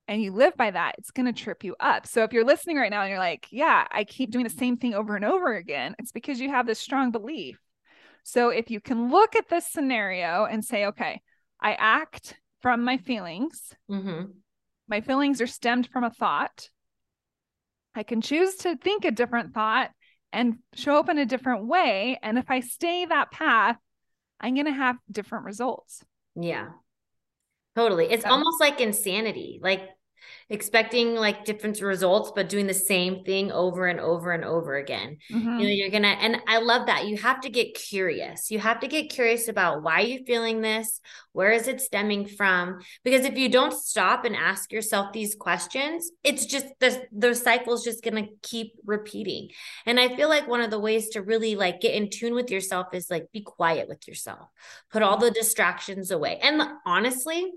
and 0.08 0.22
you 0.22 0.32
live 0.32 0.56
by 0.56 0.70
that, 0.70 0.96
it's 0.98 1.10
going 1.10 1.26
to 1.26 1.32
trip 1.32 1.62
you 1.62 1.76
up. 1.78 2.06
So 2.06 2.24
if 2.24 2.32
you're 2.32 2.44
listening 2.44 2.76
right 2.76 2.90
now 2.90 3.02
and 3.02 3.10
you're 3.10 3.18
like, 3.18 3.46
yeah, 3.50 3.86
I 3.90 4.04
keep 4.04 4.30
doing 4.30 4.44
the 4.44 4.50
same 4.50 4.76
thing 4.76 4.94
over 4.94 5.16
and 5.16 5.24
over 5.24 5.54
again, 5.54 5.94
it's 5.98 6.12
because 6.12 6.40
you 6.40 6.48
have 6.50 6.66
this 6.66 6.78
strong 6.78 7.10
belief. 7.10 7.58
So 8.22 8.48
if 8.48 8.70
you 8.70 8.80
can 8.80 9.10
look 9.10 9.36
at 9.36 9.48
this 9.48 9.66
scenario 9.66 10.46
and 10.46 10.64
say, 10.64 10.86
okay, 10.86 11.20
I 11.60 11.74
act 11.74 12.36
from 12.60 12.84
my 12.84 12.98
feelings. 12.98 13.72
Mm-hmm. 13.90 14.30
My 14.88 15.00
feelings 15.00 15.40
are 15.40 15.46
stemmed 15.46 15.88
from 15.88 16.04
a 16.04 16.10
thought. 16.10 16.70
I 17.94 18.02
can 18.02 18.20
choose 18.20 18.56
to 18.56 18.76
think 18.76 19.04
a 19.04 19.10
different 19.10 19.54
thought 19.54 19.90
and 20.32 20.58
show 20.74 20.98
up 20.98 21.08
in 21.08 21.18
a 21.18 21.26
different 21.26 21.66
way. 21.66 22.18
And 22.22 22.38
if 22.38 22.50
I 22.50 22.60
stay 22.60 23.06
that 23.06 23.30
path, 23.30 23.78
I'm 24.40 24.54
going 24.54 24.66
to 24.66 24.72
have 24.72 24.96
different 25.10 25.46
results. 25.46 26.04
Yeah, 26.34 26.68
totally. 27.74 28.06
It's 28.10 28.24
so. 28.24 28.30
almost 28.30 28.60
like 28.60 28.80
insanity. 28.80 29.58
Like 29.62 29.88
expecting 30.48 31.14
like 31.14 31.44
different 31.44 31.80
results 31.80 32.32
but 32.34 32.48
doing 32.48 32.66
the 32.66 32.74
same 32.74 33.24
thing 33.24 33.50
over 33.50 33.86
and 33.86 34.00
over 34.00 34.32
and 34.32 34.44
over 34.44 34.76
again. 34.76 35.18
Mm-hmm. 35.32 35.58
you 35.58 35.66
know 35.66 35.72
you're 35.72 35.90
gonna 35.90 36.08
and 36.08 36.40
i 36.46 36.58
love 36.58 36.86
that 36.86 37.06
you 37.06 37.16
have 37.16 37.40
to 37.40 37.50
get 37.50 37.74
curious. 37.74 38.50
You 38.50 38.58
have 38.58 38.80
to 38.80 38.88
get 38.88 39.10
curious 39.10 39.48
about 39.48 39.82
why 39.82 40.00
you're 40.00 40.24
feeling 40.24 40.60
this 40.60 41.00
where 41.32 41.52
is 41.52 41.68
it 41.68 41.82
stemming 41.82 42.26
from? 42.28 42.80
Because 43.04 43.26
if 43.26 43.36
you 43.36 43.50
don't 43.50 43.74
stop 43.74 44.24
and 44.24 44.34
ask 44.34 44.72
yourself 44.72 45.12
these 45.12 45.34
questions 45.34 46.10
it's 46.24 46.46
just 46.46 46.66
the 46.80 47.06
the 47.12 47.34
cycle's 47.34 47.84
just 47.84 48.02
gonna 48.02 48.28
keep 48.42 48.72
repeating. 48.84 49.50
And 49.84 49.98
i 49.98 50.14
feel 50.14 50.28
like 50.28 50.48
one 50.48 50.60
of 50.60 50.70
the 50.70 50.80
ways 50.80 51.10
to 51.10 51.22
really 51.22 51.56
like 51.56 51.80
get 51.80 51.94
in 51.94 52.10
tune 52.10 52.34
with 52.34 52.50
yourself 52.50 52.88
is 52.92 53.10
like 53.10 53.30
be 53.32 53.42
quiet 53.42 53.88
with 53.88 54.06
yourself. 54.08 54.48
Put 54.90 55.02
all 55.02 55.18
the 55.18 55.30
distractions 55.30 56.10
away. 56.10 56.38
And 56.42 56.62
honestly 56.84 57.52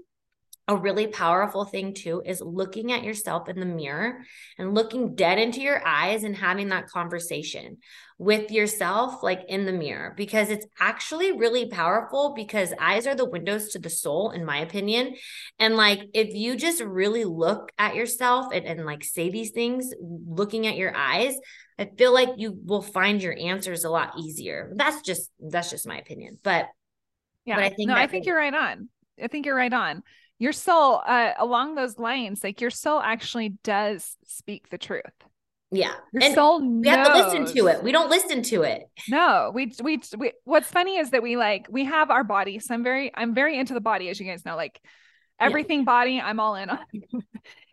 a 0.70 0.78
really 0.78 1.08
powerful 1.08 1.66
thing 1.66 1.96
too 1.96 2.22
is 2.24 2.42
looking 2.42 2.92
at 2.92 3.04
yourself 3.04 3.50
in 3.50 3.60
the 3.60 3.66
mirror 3.66 4.22
and 4.56 4.76
looking 4.76 5.16
dead 5.16 5.40
into 5.40 5.62
your 5.62 5.86
eyes 5.86 6.24
and 6.24 6.36
having 6.36 6.70
that 6.70 6.88
conversation 6.88 7.78
with 8.20 8.52
yourself 8.52 9.24
like 9.24 9.42
in 9.48 9.66
the 9.66 9.74
mirror 9.74 10.14
because 10.16 10.52
it's 10.52 10.68
actually 10.80 11.32
really 11.32 11.68
powerful 11.70 12.36
because 12.36 12.72
eyes 12.80 13.08
are 13.08 13.16
the 13.16 13.28
windows 13.28 13.70
to 13.70 13.80
the 13.80 13.90
soul 13.90 14.30
in 14.30 14.46
my 14.46 14.60
opinion. 14.60 15.16
And 15.58 15.76
like 15.76 16.02
if 16.14 16.36
you 16.36 16.56
just 16.56 16.84
really 16.84 17.26
look 17.26 17.72
at 17.80 17.96
yourself 17.96 18.54
and, 18.54 18.64
and 18.64 18.86
like 18.86 19.04
say 19.04 19.32
these 19.32 19.50
things 19.50 19.92
looking 20.00 20.68
at 20.68 20.78
your 20.78 20.96
eyes 20.96 21.36
i 21.80 21.90
feel 21.98 22.14
like 22.14 22.30
you 22.38 22.60
will 22.66 22.84
find 22.84 23.24
your 23.24 23.36
answers 23.36 23.86
a 23.86 23.90
lot 23.90 24.20
easier. 24.20 24.72
That's 24.76 25.02
just 25.02 25.32
that's 25.40 25.72
just 25.72 25.88
my 25.88 25.98
opinion 25.98 26.38
but 26.44 26.68
yeah. 27.46 27.56
but 27.56 27.64
i 27.64 27.70
think 27.70 27.88
no 27.88 27.96
i 27.96 28.06
think 28.06 28.28
you're 28.28 28.38
right 28.38 28.54
on. 28.54 28.90
I 29.22 29.28
think 29.28 29.48
you're 29.48 29.56
right 29.56 29.74
on 29.74 30.04
your 30.40 30.54
soul 30.54 31.02
uh, 31.06 31.34
along 31.38 31.76
those 31.76 32.00
lines 32.00 32.44
like 32.44 32.62
your 32.62 32.72
soul 32.72 33.00
actually 33.00 33.50
does 33.64 34.18
speak 34.26 34.70
the 34.70 34.78
truth. 34.78 35.04
Yeah. 35.72 35.94
Your 36.14 36.24
and 36.24 36.34
soul 36.34 36.62
we 36.62 36.90
knows. 36.90 36.96
have 36.96 37.08
to 37.08 37.14
listen 37.14 37.56
to 37.56 37.68
it. 37.68 37.84
we 37.84 37.92
don't 37.92 38.10
listen 38.10 38.42
to 38.44 38.64
it. 38.64 38.90
No 39.08 39.52
we, 39.54 39.72
we 39.84 40.02
we 40.18 40.32
what's 40.46 40.72
funny 40.72 40.98
is 40.98 41.12
that 41.12 41.22
we 41.22 41.38
like 41.38 41.68
we 41.70 41.86
have 41.86 42.10
our 42.10 42.24
body. 42.24 42.58
So 42.60 42.74
i'm 42.74 42.84
very 42.84 43.12
i'm 43.14 43.36
very 43.36 43.60
into 43.60 43.74
the 43.74 43.82
body 43.82 44.10
as 44.10 44.20
you 44.20 44.26
guys 44.26 44.46
know 44.46 44.56
like 44.56 44.82
everything 45.40 45.80
yeah. 45.80 45.86
body 45.86 46.22
i'm 46.22 46.40
all 46.40 46.56
in 46.56 46.70
on. 46.70 46.80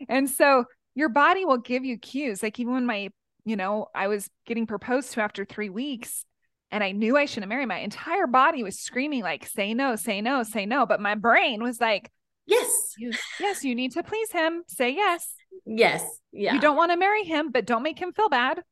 And 0.08 0.28
so 0.28 0.64
your 0.94 1.08
body 1.08 1.44
will 1.44 1.58
give 1.58 1.84
you 1.84 1.98
cues. 1.98 2.42
Like 2.42 2.58
even 2.60 2.74
when 2.74 2.86
my 2.86 3.10
you 3.44 3.56
know 3.56 3.86
i 3.94 4.08
was 4.08 4.28
getting 4.44 4.66
proposed 4.66 5.12
to 5.12 5.20
after 5.20 5.44
three 5.44 5.70
weeks 5.70 6.24
and 6.72 6.82
i 6.82 6.90
knew 6.90 7.16
i 7.16 7.26
shouldn't 7.26 7.48
marry 7.48 7.64
my 7.64 7.78
entire 7.78 8.26
body 8.26 8.64
was 8.64 8.76
screaming 8.76 9.22
like 9.22 9.46
say 9.46 9.72
no 9.72 9.94
say 9.94 10.20
no 10.20 10.42
say 10.42 10.66
no. 10.66 10.84
But 10.84 11.00
my 11.00 11.14
brain 11.14 11.62
was 11.62 11.80
like 11.80 12.10
Yes. 12.46 12.94
You, 12.98 13.12
yes, 13.40 13.64
you 13.64 13.74
need 13.74 13.92
to 13.92 14.02
please 14.02 14.30
him. 14.30 14.62
Say 14.68 14.90
yes. 14.94 15.34
Yes. 15.64 16.04
Yeah. 16.32 16.54
You 16.54 16.60
don't 16.60 16.76
want 16.76 16.92
to 16.92 16.96
marry 16.96 17.24
him, 17.24 17.50
but 17.50 17.66
don't 17.66 17.82
make 17.82 17.98
him 17.98 18.12
feel 18.12 18.28
bad. 18.28 18.62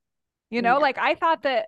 You 0.50 0.62
know, 0.62 0.74
yeah. 0.74 0.82
like 0.82 0.98
I 0.98 1.14
thought 1.14 1.42
that 1.42 1.66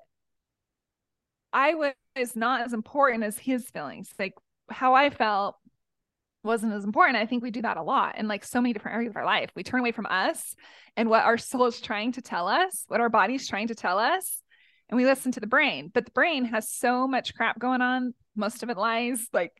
I 1.52 1.74
was 1.74 1.94
not 2.36 2.62
as 2.62 2.72
important 2.72 3.24
as 3.24 3.38
his 3.38 3.68
feelings. 3.70 4.10
Like 4.18 4.34
how 4.70 4.94
I 4.94 5.10
felt 5.10 5.56
wasn't 6.44 6.72
as 6.72 6.84
important. 6.84 7.18
I 7.18 7.26
think 7.26 7.42
we 7.42 7.50
do 7.50 7.62
that 7.62 7.76
a 7.76 7.82
lot 7.82 8.18
in 8.18 8.28
like 8.28 8.44
so 8.44 8.60
many 8.60 8.72
different 8.72 8.94
areas 8.94 9.10
of 9.10 9.16
our 9.16 9.24
life. 9.24 9.50
We 9.56 9.64
turn 9.64 9.80
away 9.80 9.92
from 9.92 10.06
us 10.06 10.54
and 10.96 11.10
what 11.10 11.24
our 11.24 11.36
soul 11.36 11.66
is 11.66 11.80
trying 11.80 12.12
to 12.12 12.22
tell 12.22 12.46
us, 12.46 12.84
what 12.88 13.00
our 13.00 13.08
body's 13.08 13.48
trying 13.48 13.68
to 13.68 13.74
tell 13.74 13.98
us, 13.98 14.42
and 14.88 14.96
we 14.96 15.04
listen 15.04 15.32
to 15.32 15.40
the 15.40 15.46
brain. 15.46 15.90
But 15.92 16.04
the 16.04 16.12
brain 16.12 16.44
has 16.46 16.70
so 16.70 17.08
much 17.08 17.34
crap 17.34 17.58
going 17.58 17.82
on. 17.82 18.14
Most 18.36 18.62
of 18.62 18.70
it 18.70 18.76
lies. 18.76 19.26
Like, 19.32 19.52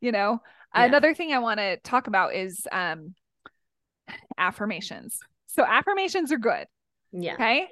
you 0.00 0.10
know, 0.10 0.40
yeah. 0.74 0.84
Another 0.84 1.14
thing 1.14 1.32
I 1.32 1.38
want 1.38 1.58
to 1.58 1.76
talk 1.78 2.06
about 2.06 2.34
is 2.34 2.66
um, 2.70 3.14
affirmations. 4.38 5.18
So 5.46 5.64
affirmations 5.64 6.32
are 6.32 6.38
good. 6.38 6.66
Yeah. 7.12 7.34
Okay. 7.34 7.68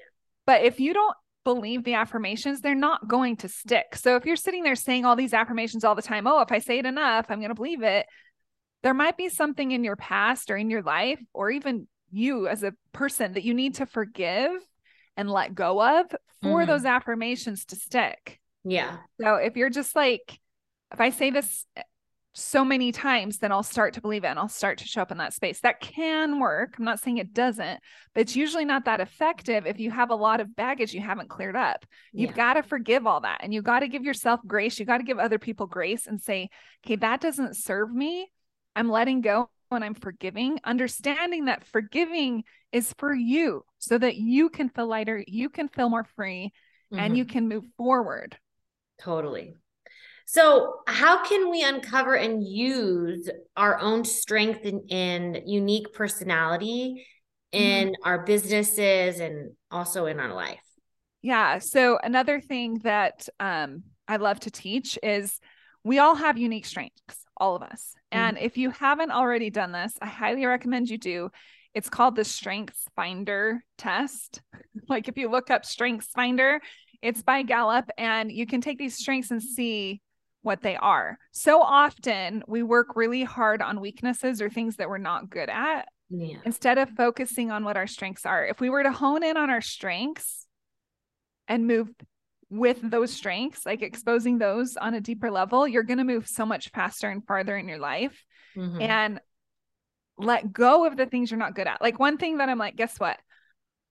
But 0.46 0.64
if 0.64 0.80
you 0.80 0.92
don't 0.92 1.16
believe 1.44 1.84
the 1.84 1.94
affirmations, 1.94 2.60
they're 2.60 2.74
not 2.74 3.08
going 3.08 3.36
to 3.38 3.48
stick. 3.48 3.96
So 3.96 4.16
if 4.16 4.26
you're 4.26 4.36
sitting 4.36 4.62
there 4.62 4.74
saying 4.74 5.04
all 5.04 5.16
these 5.16 5.32
affirmations 5.32 5.84
all 5.84 5.94
the 5.94 6.02
time, 6.02 6.26
oh, 6.26 6.40
if 6.40 6.52
I 6.52 6.58
say 6.58 6.78
it 6.78 6.86
enough, 6.86 7.26
I'm 7.28 7.38
going 7.38 7.48
to 7.48 7.54
believe 7.54 7.82
it. 7.82 8.06
There 8.82 8.94
might 8.94 9.16
be 9.16 9.28
something 9.28 9.70
in 9.70 9.84
your 9.84 9.96
past 9.96 10.50
or 10.50 10.56
in 10.56 10.70
your 10.70 10.82
life, 10.82 11.20
or 11.32 11.50
even 11.50 11.86
you 12.10 12.48
as 12.48 12.62
a 12.62 12.72
person 12.92 13.34
that 13.34 13.44
you 13.44 13.54
need 13.54 13.76
to 13.76 13.86
forgive 13.86 14.52
and 15.16 15.30
let 15.30 15.54
go 15.54 16.00
of 16.00 16.06
for 16.42 16.60
mm-hmm. 16.60 16.70
those 16.70 16.84
affirmations 16.84 17.66
to 17.66 17.76
stick. 17.76 18.40
Yeah. 18.64 18.96
So 19.20 19.34
if 19.34 19.56
you're 19.56 19.70
just 19.70 19.94
like, 19.94 20.38
if 20.92 21.00
I 21.00 21.10
say 21.10 21.30
this 21.30 21.66
so 22.32 22.64
many 22.64 22.92
times, 22.92 23.38
then 23.38 23.50
I'll 23.50 23.62
start 23.62 23.94
to 23.94 24.00
believe 24.00 24.24
it 24.24 24.28
and 24.28 24.38
I'll 24.38 24.48
start 24.48 24.78
to 24.78 24.86
show 24.86 25.02
up 25.02 25.10
in 25.10 25.18
that 25.18 25.34
space. 25.34 25.60
That 25.60 25.80
can 25.80 26.38
work. 26.38 26.74
I'm 26.78 26.84
not 26.84 27.00
saying 27.00 27.18
it 27.18 27.34
doesn't, 27.34 27.80
but 28.14 28.20
it's 28.20 28.36
usually 28.36 28.64
not 28.64 28.84
that 28.84 29.00
effective 29.00 29.66
if 29.66 29.80
you 29.80 29.90
have 29.90 30.10
a 30.10 30.14
lot 30.14 30.40
of 30.40 30.54
baggage 30.54 30.94
you 30.94 31.00
haven't 31.00 31.28
cleared 31.28 31.56
up. 31.56 31.84
You've 32.12 32.30
yeah. 32.30 32.36
got 32.36 32.54
to 32.54 32.62
forgive 32.62 33.06
all 33.06 33.20
that 33.22 33.40
and 33.42 33.52
you've 33.52 33.64
got 33.64 33.80
to 33.80 33.88
give 33.88 34.04
yourself 34.04 34.40
grace. 34.46 34.78
You 34.78 34.86
got 34.86 34.98
to 34.98 35.04
give 35.04 35.18
other 35.18 35.38
people 35.38 35.66
grace 35.66 36.06
and 36.06 36.20
say, 36.20 36.50
okay, 36.86 36.96
that 36.96 37.20
doesn't 37.20 37.56
serve 37.56 37.92
me. 37.92 38.30
I'm 38.76 38.90
letting 38.90 39.22
go 39.22 39.50
and 39.72 39.84
I'm 39.84 39.94
forgiving, 39.94 40.58
understanding 40.64 41.46
that 41.46 41.64
forgiving 41.64 42.44
is 42.72 42.92
for 42.98 43.14
you 43.14 43.64
so 43.78 43.98
that 43.98 44.16
you 44.16 44.48
can 44.50 44.68
feel 44.68 44.86
lighter, 44.86 45.22
you 45.26 45.48
can 45.48 45.68
feel 45.68 45.88
more 45.88 46.06
free, 46.16 46.52
mm-hmm. 46.92 46.98
and 47.02 47.16
you 47.16 47.24
can 47.24 47.48
move 47.48 47.64
forward. 47.76 48.36
Totally. 49.00 49.54
So, 50.32 50.74
how 50.86 51.24
can 51.24 51.50
we 51.50 51.64
uncover 51.64 52.14
and 52.14 52.46
use 52.46 53.28
our 53.56 53.80
own 53.80 54.04
strength 54.04 54.64
and, 54.64 54.82
and 54.88 55.42
unique 55.44 55.92
personality 55.92 57.04
in 57.50 57.88
mm-hmm. 57.88 58.08
our 58.08 58.24
businesses 58.24 59.18
and 59.18 59.50
also 59.72 60.06
in 60.06 60.20
our 60.20 60.32
life? 60.32 60.62
Yeah. 61.20 61.58
So, 61.58 61.98
another 62.00 62.40
thing 62.40 62.78
that 62.84 63.28
um, 63.40 63.82
I 64.06 64.18
love 64.18 64.38
to 64.40 64.52
teach 64.52 64.96
is 65.02 65.40
we 65.82 65.98
all 65.98 66.14
have 66.14 66.38
unique 66.38 66.66
strengths, 66.66 67.24
all 67.36 67.56
of 67.56 67.62
us. 67.62 67.96
Mm-hmm. 68.12 68.18
And 68.20 68.38
if 68.38 68.56
you 68.56 68.70
haven't 68.70 69.10
already 69.10 69.50
done 69.50 69.72
this, 69.72 69.94
I 70.00 70.06
highly 70.06 70.46
recommend 70.46 70.90
you 70.90 70.98
do. 70.98 71.30
It's 71.74 71.90
called 71.90 72.14
the 72.14 72.24
Strengths 72.24 72.84
Finder 72.94 73.64
test. 73.78 74.42
like 74.88 75.08
if 75.08 75.18
you 75.18 75.28
look 75.28 75.50
up 75.50 75.64
Strengths 75.64 76.12
Finder, 76.14 76.60
it's 77.02 77.24
by 77.24 77.42
Gallup, 77.42 77.90
and 77.98 78.30
you 78.30 78.46
can 78.46 78.60
take 78.60 78.78
these 78.78 78.96
strengths 78.96 79.32
and 79.32 79.42
see 79.42 80.00
what 80.42 80.62
they 80.62 80.76
are. 80.76 81.18
So 81.32 81.60
often 81.60 82.42
we 82.46 82.62
work 82.62 82.96
really 82.96 83.24
hard 83.24 83.62
on 83.62 83.80
weaknesses 83.80 84.40
or 84.40 84.48
things 84.48 84.76
that 84.76 84.88
we're 84.88 84.98
not 84.98 85.30
good 85.30 85.50
at 85.50 85.88
yeah. 86.08 86.38
instead 86.44 86.78
of 86.78 86.90
focusing 86.90 87.50
on 87.50 87.64
what 87.64 87.76
our 87.76 87.86
strengths 87.86 88.24
are. 88.24 88.46
If 88.46 88.60
we 88.60 88.70
were 88.70 88.82
to 88.82 88.92
hone 88.92 89.22
in 89.22 89.36
on 89.36 89.50
our 89.50 89.60
strengths 89.60 90.46
and 91.46 91.66
move 91.66 91.90
with 92.48 92.78
those 92.82 93.12
strengths, 93.12 93.66
like 93.66 93.82
exposing 93.82 94.38
those 94.38 94.76
on 94.76 94.94
a 94.94 95.00
deeper 95.00 95.30
level, 95.30 95.68
you're 95.68 95.82
going 95.82 95.98
to 95.98 96.04
move 96.04 96.26
so 96.26 96.46
much 96.46 96.70
faster 96.70 97.10
and 97.10 97.26
farther 97.26 97.56
in 97.56 97.68
your 97.68 97.78
life 97.78 98.24
mm-hmm. 98.56 98.80
and 98.80 99.20
let 100.18 100.52
go 100.52 100.86
of 100.86 100.96
the 100.96 101.06
things 101.06 101.30
you're 101.30 101.38
not 101.38 101.54
good 101.54 101.66
at. 101.66 101.82
Like 101.82 101.98
one 101.98 102.16
thing 102.16 102.38
that 102.38 102.48
I'm 102.48 102.58
like, 102.58 102.76
guess 102.76 102.98
what? 102.98 103.18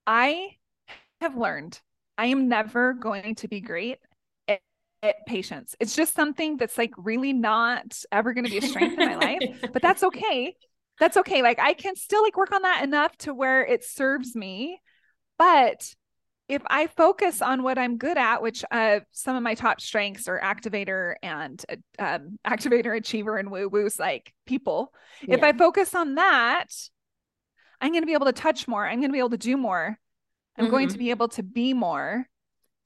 I 0.06 0.56
have 1.22 1.38
learned 1.38 1.80
I 2.20 2.26
am 2.26 2.50
never 2.50 2.94
going 2.94 3.36
to 3.36 3.48
be 3.48 3.62
great 3.62 4.00
patience. 5.28 5.76
It's 5.80 5.96
just 5.96 6.14
something 6.14 6.58
that's 6.58 6.78
like 6.78 6.92
really 6.98 7.34
not 7.34 7.98
ever 8.12 8.34
going 8.34 8.46
to 8.46 8.52
be 8.52 8.58
a 8.58 8.62
strength 8.62 9.00
in 9.00 9.08
my 9.08 9.16
life, 9.16 9.62
but 9.74 9.82
that's 9.82 10.04
okay. 10.04 10.56
That's 11.00 11.18
okay. 11.18 11.42
Like 11.42 11.60
I 11.60 11.74
can 11.74 11.96
still 11.96 12.24
like 12.24 12.38
work 12.38 12.52
on 12.52 12.64
that 12.64 12.84
enough 12.84 13.16
to 13.20 13.34
where 13.34 13.66
it 13.66 13.84
serves 13.84 14.36
me. 14.36 14.82
But 15.38 15.94
if 16.50 16.64
I 16.68 16.88
focus 16.88 17.42
on 17.42 17.64
what 17.64 17.78
I'm 17.78 17.98
good 17.98 18.18
at, 18.18 18.42
which 18.42 18.66
uh, 18.72 19.02
some 19.12 19.36
of 19.36 19.44
my 19.44 19.54
top 19.54 19.80
strengths 19.80 20.28
are 20.28 20.40
activator 20.40 21.14
and 21.22 21.64
uh, 21.70 22.04
um, 22.04 22.40
activator, 22.46 22.98
achiever, 22.98 23.38
and 23.38 23.52
woo 23.52 23.70
woo's 23.70 24.00
like 24.00 24.34
people. 24.48 24.92
Yeah. 25.22 25.36
If 25.36 25.44
I 25.44 25.54
focus 25.54 25.94
on 25.94 26.16
that, 26.16 26.68
I'm 27.80 27.92
going 27.92 28.02
to 28.02 28.08
be 28.08 28.14
able 28.14 28.26
to 28.26 28.34
touch 28.34 28.68
more. 28.68 28.86
I'm 28.86 29.00
going 29.00 29.10
to 29.10 29.14
be 29.14 29.20
able 29.20 29.30
to 29.30 29.38
do 29.38 29.56
more. 29.56 29.98
I'm 30.58 30.66
mm-hmm. 30.66 30.72
going 30.72 30.88
to 30.90 30.98
be 30.98 31.12
able 31.12 31.30
to 31.30 31.44
be 31.44 31.74
more 31.74 32.28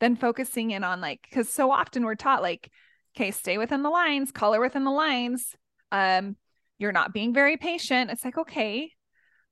than 0.04 0.18
focusing 0.18 0.72
in 0.72 0.84
on 0.84 1.00
like 1.00 1.22
because 1.30 1.48
so 1.48 1.72
often 1.72 2.04
we're 2.04 2.14
taught 2.14 2.42
like 2.42 2.70
okay 3.16 3.32
stay 3.32 3.58
within 3.58 3.84
the 3.84 3.90
lines 3.90 4.34
color 4.34 4.60
within 4.60 4.84
the 4.84 4.92
lines 4.92 5.56
um 5.94 6.36
you're 6.78 6.92
not 6.92 7.14
being 7.14 7.34
very 7.34 7.56
patient. 7.56 8.12
It's 8.12 8.26
like 8.26 8.38
okay 8.38 8.92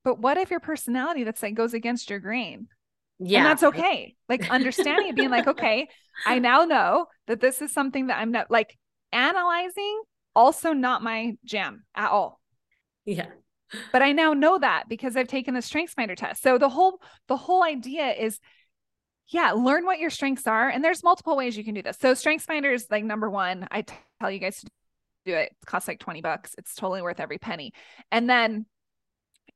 but 0.03 0.19
what 0.19 0.37
if 0.37 0.51
your 0.51 0.59
personality 0.59 1.23
that's 1.23 1.41
like 1.41 1.53
goes 1.53 1.73
against 1.73 2.09
your 2.09 2.19
grain? 2.19 2.67
Yeah. 3.17 3.39
and 3.39 3.45
that's 3.45 3.63
okay. 3.63 4.15
Like 4.27 4.49
understanding 4.49 5.07
it 5.07 5.15
being 5.15 5.29
like 5.29 5.47
okay 5.55 5.87
i 6.25 6.37
now 6.37 6.65
know 6.65 7.05
that 7.27 7.39
this 7.39 7.61
is 7.61 7.71
something 7.71 8.07
that 8.07 8.19
i'm 8.19 8.31
not 8.31 8.51
like 8.51 8.77
analyzing 9.13 10.01
also 10.35 10.73
not 10.73 11.01
my 11.01 11.37
jam 11.45 11.85
at 11.95 12.11
all. 12.11 12.41
Yeah. 13.05 13.27
But 13.93 14.01
i 14.01 14.11
now 14.11 14.33
know 14.33 14.59
that 14.59 14.89
because 14.89 15.15
i've 15.15 15.29
taken 15.29 15.53
the 15.53 15.61
strengths 15.61 15.93
finder 15.93 16.15
test. 16.15 16.43
So 16.43 16.57
the 16.57 16.67
whole 16.67 16.99
the 17.29 17.37
whole 17.37 17.63
idea 17.63 18.11
is 18.11 18.41
yeah, 19.27 19.51
learn 19.51 19.85
what 19.85 19.99
your 19.99 20.09
strengths 20.09 20.47
are. 20.47 20.69
And 20.69 20.83
there's 20.83 21.03
multiple 21.03 21.37
ways 21.37 21.57
you 21.57 21.63
can 21.63 21.73
do 21.73 21.81
this. 21.81 21.97
So 21.99 22.13
Strengths 22.13 22.45
Finder 22.45 22.71
is 22.71 22.87
like 22.89 23.03
number 23.03 23.29
one. 23.29 23.67
I 23.71 23.85
tell 24.19 24.31
you 24.31 24.39
guys 24.39 24.59
to 24.61 24.67
do 25.25 25.33
it. 25.33 25.51
It 25.51 25.65
costs 25.65 25.87
like 25.87 25.99
20 25.99 26.21
bucks. 26.21 26.55
It's 26.57 26.75
totally 26.75 27.01
worth 27.01 27.19
every 27.19 27.37
penny. 27.37 27.73
And 28.11 28.29
then 28.29 28.65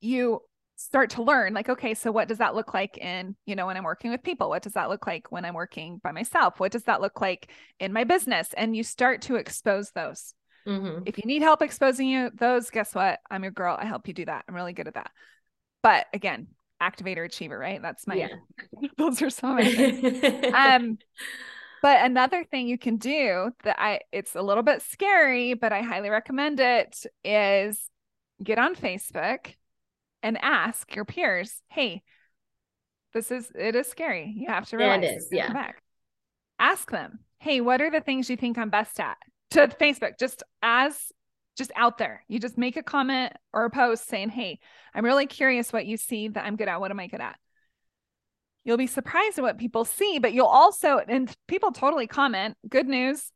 you 0.00 0.40
start 0.76 1.10
to 1.10 1.22
learn 1.22 1.54
like, 1.54 1.68
okay, 1.68 1.94
so 1.94 2.12
what 2.12 2.28
does 2.28 2.38
that 2.38 2.54
look 2.54 2.74
like 2.74 2.98
in, 2.98 3.34
you 3.46 3.56
know, 3.56 3.66
when 3.66 3.76
I'm 3.76 3.84
working 3.84 4.10
with 4.10 4.22
people? 4.22 4.48
What 4.48 4.62
does 4.62 4.74
that 4.74 4.88
look 4.88 5.06
like 5.06 5.32
when 5.32 5.44
I'm 5.44 5.54
working 5.54 6.00
by 6.02 6.12
myself? 6.12 6.60
What 6.60 6.72
does 6.72 6.84
that 6.84 7.00
look 7.00 7.20
like 7.20 7.50
in 7.80 7.92
my 7.92 8.04
business? 8.04 8.50
And 8.56 8.76
you 8.76 8.82
start 8.82 9.22
to 9.22 9.36
expose 9.36 9.90
those. 9.90 10.34
Mm-hmm. 10.66 11.04
If 11.06 11.18
you 11.18 11.24
need 11.24 11.42
help 11.42 11.62
exposing 11.62 12.08
you 12.08 12.30
those, 12.34 12.70
guess 12.70 12.94
what? 12.94 13.20
I'm 13.30 13.42
your 13.42 13.52
girl. 13.52 13.76
I 13.78 13.86
help 13.86 14.08
you 14.08 14.14
do 14.14 14.24
that. 14.24 14.44
I'm 14.48 14.54
really 14.54 14.72
good 14.72 14.88
at 14.88 14.94
that. 14.94 15.10
But 15.82 16.06
again, 16.12 16.48
activator 16.82 17.24
achiever, 17.24 17.58
right? 17.58 17.80
That's 17.80 18.06
my 18.06 18.14
yeah. 18.14 18.28
those 18.98 19.22
are 19.22 19.30
some 19.30 19.58
um 20.54 20.98
but 21.82 22.04
another 22.04 22.44
thing 22.44 22.68
you 22.68 22.78
can 22.78 22.96
do 22.96 23.50
that 23.64 23.76
I 23.78 24.00
it's 24.12 24.34
a 24.34 24.42
little 24.42 24.62
bit 24.62 24.82
scary, 24.82 25.54
but 25.54 25.72
I 25.72 25.82
highly 25.82 26.10
recommend 26.10 26.60
it 26.60 27.04
is 27.24 27.88
get 28.42 28.58
on 28.58 28.74
Facebook 28.74 29.54
and 30.22 30.38
ask 30.42 30.94
your 30.94 31.04
peers, 31.04 31.62
hey, 31.68 32.02
this 33.12 33.30
is 33.30 33.50
it 33.54 33.74
is 33.74 33.86
scary. 33.86 34.32
You 34.36 34.48
have 34.48 34.68
to 34.70 34.76
realize 34.76 35.02
yeah, 35.02 35.10
it 35.10 35.16
is. 35.16 35.28
Yeah. 35.30 35.52
Back. 35.52 35.82
Ask 36.58 36.90
them, 36.90 37.20
hey, 37.38 37.60
what 37.60 37.80
are 37.80 37.90
the 37.90 38.00
things 38.00 38.28
you 38.28 38.36
think 38.36 38.58
I'm 38.58 38.70
best 38.70 38.98
at? 38.98 39.16
To 39.52 39.68
Facebook, 39.68 40.18
just 40.18 40.42
as 40.62 41.12
just 41.56 41.72
out 41.74 41.98
there. 41.98 42.24
You 42.28 42.38
just 42.38 42.58
make 42.58 42.76
a 42.76 42.82
comment 42.82 43.32
or 43.52 43.64
a 43.64 43.70
post 43.70 44.08
saying, 44.08 44.30
Hey, 44.30 44.58
I'm 44.94 45.04
really 45.04 45.26
curious 45.26 45.72
what 45.72 45.86
you 45.86 45.96
see 45.96 46.28
that 46.28 46.44
I'm 46.44 46.56
good 46.56 46.68
at. 46.68 46.80
What 46.80 46.90
am 46.90 47.00
I 47.00 47.06
good 47.06 47.20
at? 47.20 47.36
You'll 48.64 48.76
be 48.76 48.86
surprised 48.86 49.38
at 49.38 49.42
what 49.42 49.58
people 49.58 49.84
see, 49.84 50.18
but 50.18 50.32
you'll 50.32 50.46
also, 50.46 50.98
and 50.98 51.34
people 51.46 51.70
totally 51.70 52.06
comment, 52.06 52.56
good 52.68 52.88
news. 52.88 53.30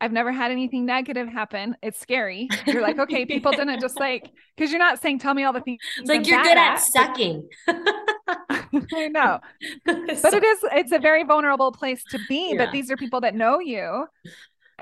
I've 0.00 0.12
never 0.12 0.32
had 0.32 0.50
anything 0.50 0.84
negative 0.84 1.28
happen. 1.28 1.76
It's 1.80 2.00
scary. 2.00 2.48
You're 2.66 2.82
like, 2.82 2.98
okay, 2.98 3.24
people 3.26 3.52
didn't 3.52 3.80
just 3.80 4.00
like, 4.00 4.28
because 4.56 4.72
you're 4.72 4.80
not 4.80 5.00
saying, 5.00 5.20
tell 5.20 5.32
me 5.32 5.44
all 5.44 5.52
the 5.52 5.60
things. 5.60 5.80
It's 5.98 6.08
like 6.08 6.26
you're 6.26 6.42
good 6.42 6.58
at, 6.58 6.74
at 6.74 6.80
sucking. 6.80 7.48
I 7.68 9.08
know. 9.08 9.38
But 9.84 10.34
it 10.34 10.44
is, 10.44 10.58
it's 10.72 10.92
a 10.92 10.98
very 10.98 11.24
vulnerable 11.24 11.70
place 11.70 12.02
to 12.10 12.18
be. 12.28 12.52
Yeah. 12.52 12.64
But 12.64 12.72
these 12.72 12.90
are 12.90 12.96
people 12.96 13.20
that 13.20 13.34
know 13.34 13.60
you 13.60 14.06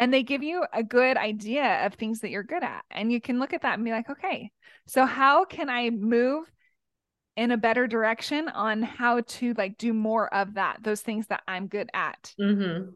and 0.01 0.13
they 0.13 0.23
give 0.23 0.43
you 0.43 0.65
a 0.73 0.83
good 0.83 1.19
idea 1.19 1.87
of 1.87 1.95
things 1.95 2.21
that 2.21 2.31
you're 2.31 2.43
good 2.43 2.65
at. 2.65 2.85
And 2.91 3.13
you 3.13 3.21
can 3.21 3.39
look 3.39 3.53
at 3.53 3.63
that 3.63 3.75
and 3.75 3.85
be 3.85 3.91
like, 3.91 4.09
okay, 4.09 4.51
so 4.87 5.05
how 5.05 5.45
can 5.45 5.69
I 5.69 5.91
move 5.91 6.51
in 7.37 7.51
a 7.51 7.59
better 7.59 7.87
direction 7.87 8.49
on 8.49 8.83
how 8.83 9.21
to 9.21 9.55
like 9.55 9.77
do 9.77 9.93
more 9.93 10.33
of 10.35 10.55
that, 10.55 10.79
those 10.83 11.03
things 11.03 11.27
that 11.27 11.43
I'm 11.47 11.67
good 11.67 11.91
at? 11.93 12.35
Mm-hmm. 12.41 12.91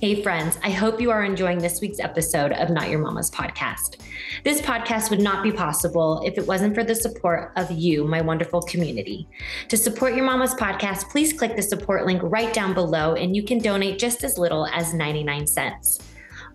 Hey, 0.00 0.22
friends, 0.22 0.60
I 0.62 0.70
hope 0.70 1.00
you 1.00 1.10
are 1.10 1.24
enjoying 1.24 1.58
this 1.58 1.80
week's 1.80 1.98
episode 1.98 2.52
of 2.52 2.70
Not 2.70 2.88
Your 2.88 3.00
Momma's 3.00 3.32
podcast. 3.32 3.96
This 4.44 4.60
podcast 4.60 5.10
would 5.10 5.20
not 5.20 5.42
be 5.42 5.50
possible 5.50 6.22
if 6.24 6.38
it 6.38 6.46
wasn't 6.46 6.76
for 6.76 6.84
the 6.84 6.94
support 6.94 7.50
of 7.56 7.68
you, 7.72 8.04
my 8.04 8.20
wonderful 8.20 8.62
community. 8.62 9.26
To 9.66 9.76
support 9.76 10.14
Your 10.14 10.24
Momma's 10.24 10.54
podcast, 10.54 11.10
please 11.10 11.32
click 11.32 11.56
the 11.56 11.62
support 11.62 12.06
link 12.06 12.20
right 12.22 12.54
down 12.54 12.74
below, 12.74 13.16
and 13.16 13.34
you 13.34 13.42
can 13.42 13.58
donate 13.58 13.98
just 13.98 14.22
as 14.22 14.38
little 14.38 14.68
as 14.68 14.94
99 14.94 15.48
cents. 15.48 15.98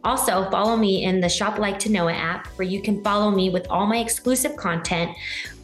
Also, 0.05 0.49
follow 0.49 0.77
me 0.77 1.03
in 1.03 1.19
the 1.19 1.27
Shop 1.27 1.59
Like 1.59 1.79
to 1.79 1.91
Know 1.91 2.07
It 2.07 2.13
app, 2.13 2.47
where 2.57 2.67
you 2.67 2.81
can 2.81 3.03
follow 3.03 3.29
me 3.29 3.49
with 3.49 3.67
all 3.69 3.85
my 3.85 3.97
exclusive 3.97 4.55
content, 4.55 5.11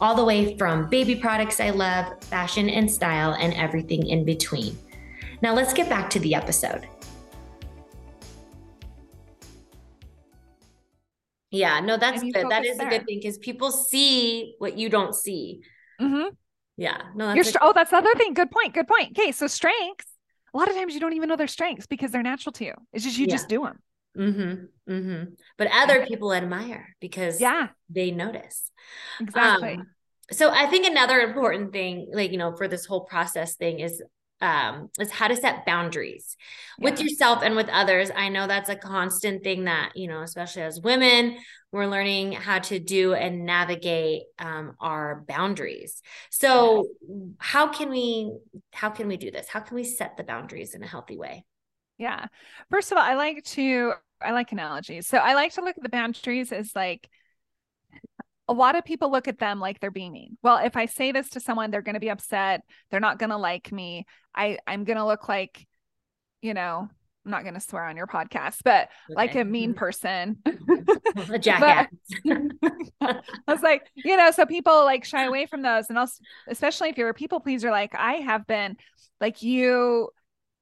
all 0.02 0.14
the 0.14 0.24
way 0.24 0.54
from 0.58 0.90
baby 0.90 1.16
products 1.16 1.60
I 1.60 1.70
love, 1.70 2.22
fashion 2.24 2.68
and 2.68 2.90
style, 2.90 3.32
and 3.40 3.54
everything 3.54 4.06
in 4.06 4.26
between. 4.26 4.76
Now, 5.40 5.54
let's 5.54 5.72
get 5.72 5.88
back 5.88 6.10
to 6.10 6.18
the 6.18 6.34
episode. 6.34 6.86
Yeah, 11.50 11.80
no, 11.80 11.96
that's 11.96 12.22
good. 12.22 12.48
That 12.48 12.64
is 12.64 12.78
there. 12.78 12.86
a 12.86 12.90
good 12.90 13.06
thing 13.06 13.18
because 13.20 13.38
people 13.38 13.70
see 13.72 14.54
what 14.58 14.78
you 14.78 14.88
don't 14.88 15.14
see. 15.14 15.62
Mm-hmm. 16.00 16.28
Yeah, 16.76 17.02
no, 17.14 17.34
that's 17.34 17.56
oh, 17.60 17.72
that's 17.74 17.90
the 17.90 17.96
other 17.96 18.14
thing. 18.14 18.34
Good 18.34 18.50
point. 18.50 18.72
Good 18.72 18.86
point. 18.86 19.18
Okay, 19.18 19.32
so 19.32 19.46
strengths. 19.46 20.06
A 20.54 20.58
lot 20.58 20.68
of 20.68 20.74
times 20.74 20.94
you 20.94 21.00
don't 21.00 21.12
even 21.12 21.28
know 21.28 21.36
their 21.36 21.46
strengths 21.46 21.86
because 21.86 22.10
they're 22.10 22.22
natural 22.22 22.52
to 22.54 22.64
you. 22.64 22.74
It's 22.92 23.04
just 23.04 23.18
you 23.18 23.26
yeah. 23.26 23.34
just 23.34 23.48
do 23.48 23.62
them. 23.64 23.78
Mm-hmm. 24.16 24.92
Mm-hmm. 24.92 25.24
But 25.58 25.68
other 25.72 26.06
people 26.06 26.32
admire 26.32 26.96
because 27.00 27.40
yeah, 27.40 27.68
they 27.88 28.10
notice. 28.10 28.70
Exactly. 29.20 29.74
Um, 29.74 29.86
so 30.32 30.50
I 30.50 30.66
think 30.66 30.86
another 30.86 31.20
important 31.20 31.72
thing, 31.72 32.10
like 32.12 32.30
you 32.30 32.38
know, 32.38 32.56
for 32.56 32.68
this 32.68 32.86
whole 32.86 33.04
process 33.04 33.56
thing 33.56 33.80
is 33.80 34.02
um, 34.40 34.90
is 34.98 35.10
how 35.10 35.28
to 35.28 35.36
set 35.36 35.66
boundaries 35.66 36.36
yeah. 36.78 36.84
with 36.84 37.00
yourself 37.00 37.42
and 37.42 37.56
with 37.56 37.68
others. 37.68 38.10
I 38.14 38.28
know 38.28 38.46
that's 38.46 38.68
a 38.68 38.76
constant 38.76 39.42
thing 39.44 39.64
that, 39.64 39.92
you 39.94 40.08
know, 40.08 40.22
especially 40.22 40.62
as 40.62 40.80
women, 40.80 41.38
we're 41.72 41.86
learning 41.86 42.32
how 42.32 42.58
to 42.58 42.78
do 42.78 43.14
and 43.14 43.44
navigate 43.46 44.22
um, 44.38 44.74
our 44.80 45.24
boundaries. 45.28 46.02
So 46.30 46.88
how 47.38 47.68
can 47.68 47.90
we, 47.90 48.32
how 48.72 48.90
can 48.90 49.06
we 49.08 49.16
do 49.16 49.30
this? 49.30 49.48
How 49.48 49.60
can 49.60 49.76
we 49.76 49.84
set 49.84 50.16
the 50.16 50.24
boundaries 50.24 50.74
in 50.74 50.82
a 50.82 50.86
healthy 50.86 51.16
way? 51.16 51.44
Yeah. 51.98 52.26
First 52.70 52.90
of 52.90 52.98
all, 52.98 53.04
I 53.04 53.14
like 53.14 53.44
to, 53.44 53.92
I 54.20 54.32
like 54.32 54.52
analogies. 54.52 55.06
So 55.06 55.18
I 55.18 55.34
like 55.34 55.52
to 55.54 55.60
look 55.62 55.76
at 55.76 55.82
the 55.82 55.88
boundaries 55.90 56.50
as 56.50 56.74
like, 56.74 57.08
a 58.50 58.52
lot 58.52 58.74
of 58.74 58.84
people 58.84 59.12
look 59.12 59.28
at 59.28 59.38
them 59.38 59.60
like 59.60 59.78
they're 59.78 59.92
being 59.92 60.10
mean. 60.10 60.36
Well, 60.42 60.56
if 60.56 60.76
I 60.76 60.86
say 60.86 61.12
this 61.12 61.30
to 61.30 61.40
someone, 61.40 61.70
they're 61.70 61.82
going 61.82 61.94
to 61.94 62.00
be 62.00 62.10
upset. 62.10 62.62
They're 62.90 62.98
not 62.98 63.20
going 63.20 63.30
to 63.30 63.36
like 63.36 63.70
me. 63.70 64.06
I 64.34 64.58
I'm 64.66 64.82
going 64.82 64.96
to 64.96 65.06
look 65.06 65.28
like, 65.28 65.64
you 66.42 66.52
know, 66.52 66.88
I'm 67.24 67.30
not 67.30 67.42
going 67.42 67.54
to 67.54 67.60
swear 67.60 67.84
on 67.84 67.96
your 67.96 68.08
podcast, 68.08 68.58
but 68.64 68.88
okay. 69.08 69.14
like 69.14 69.34
a 69.36 69.44
mean 69.44 69.72
person, 69.74 70.38
a 71.30 71.38
jackass. 71.38 71.86
I 73.00 73.20
was 73.46 73.62
like, 73.62 73.86
you 73.94 74.16
know, 74.16 74.32
so 74.32 74.46
people 74.46 74.84
like 74.84 75.04
shy 75.04 75.26
away 75.26 75.46
from 75.46 75.62
those, 75.62 75.88
and 75.88 75.96
also, 75.96 76.20
especially 76.48 76.88
if 76.88 76.98
you're 76.98 77.08
a 77.08 77.14
people 77.14 77.38
pleaser, 77.38 77.70
like 77.70 77.94
I 77.94 78.14
have 78.14 78.48
been, 78.48 78.76
like 79.20 79.42
you 79.42 80.08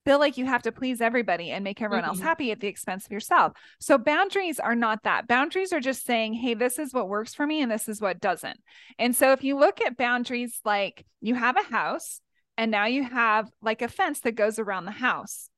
feel 0.08 0.18
like 0.18 0.38
you 0.38 0.46
have 0.46 0.62
to 0.62 0.72
please 0.72 1.02
everybody 1.02 1.50
and 1.50 1.62
make 1.62 1.82
everyone 1.82 2.02
mm-hmm. 2.02 2.12
else 2.12 2.20
happy 2.20 2.50
at 2.50 2.60
the 2.60 2.66
expense 2.66 3.04
of 3.04 3.12
yourself. 3.12 3.52
So 3.78 3.98
boundaries 3.98 4.58
are 4.58 4.74
not 4.74 5.02
that. 5.02 5.28
Boundaries 5.28 5.70
are 5.70 5.80
just 5.80 6.06
saying, 6.06 6.32
hey, 6.32 6.54
this 6.54 6.78
is 6.78 6.94
what 6.94 7.10
works 7.10 7.34
for 7.34 7.46
me 7.46 7.60
and 7.60 7.70
this 7.70 7.90
is 7.90 8.00
what 8.00 8.18
doesn't. 8.18 8.58
And 8.98 9.14
so 9.14 9.32
if 9.32 9.44
you 9.44 9.58
look 9.58 9.82
at 9.82 9.98
boundaries 9.98 10.62
like 10.64 11.04
you 11.20 11.34
have 11.34 11.58
a 11.58 11.70
house 11.70 12.22
and 12.56 12.70
now 12.70 12.86
you 12.86 13.04
have 13.04 13.50
like 13.60 13.82
a 13.82 13.88
fence 13.88 14.20
that 14.20 14.32
goes 14.32 14.58
around 14.58 14.86
the 14.86 14.92
house. 14.92 15.50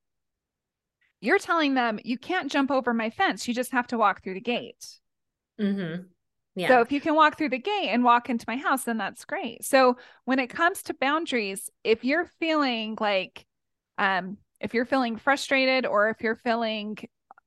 You're 1.21 1.39
telling 1.39 1.75
them 1.75 1.97
you 2.03 2.17
can't 2.17 2.51
jump 2.51 2.71
over 2.71 2.93
my 2.93 3.09
fence. 3.09 3.47
You 3.47 3.53
just 3.53 3.71
have 3.71 3.87
to 3.87 3.97
walk 3.97 4.21
through 4.21 4.33
the 4.33 4.41
gate. 4.41 4.85
Mm-hmm. 5.61 6.01
Yeah. 6.55 6.67
So 6.67 6.81
if 6.81 6.91
you 6.91 6.99
can 6.99 7.15
walk 7.15 7.37
through 7.37 7.49
the 7.49 7.57
gate 7.57 7.87
and 7.87 8.03
walk 8.03 8.29
into 8.29 8.43
my 8.49 8.57
house, 8.57 8.83
then 8.83 8.97
that's 8.97 9.23
great. 9.23 9.63
So 9.63 9.95
when 10.25 10.39
it 10.39 10.47
comes 10.47 10.83
to 10.83 10.93
boundaries, 10.93 11.69
if 11.85 12.03
you're 12.03 12.29
feeling 12.41 12.97
like 12.99 13.45
um, 13.97 14.37
if 14.59 14.73
you're 14.73 14.85
feeling 14.85 15.17
frustrated 15.17 15.85
or 15.85 16.09
if 16.09 16.21
you're 16.21 16.35
feeling 16.35 16.97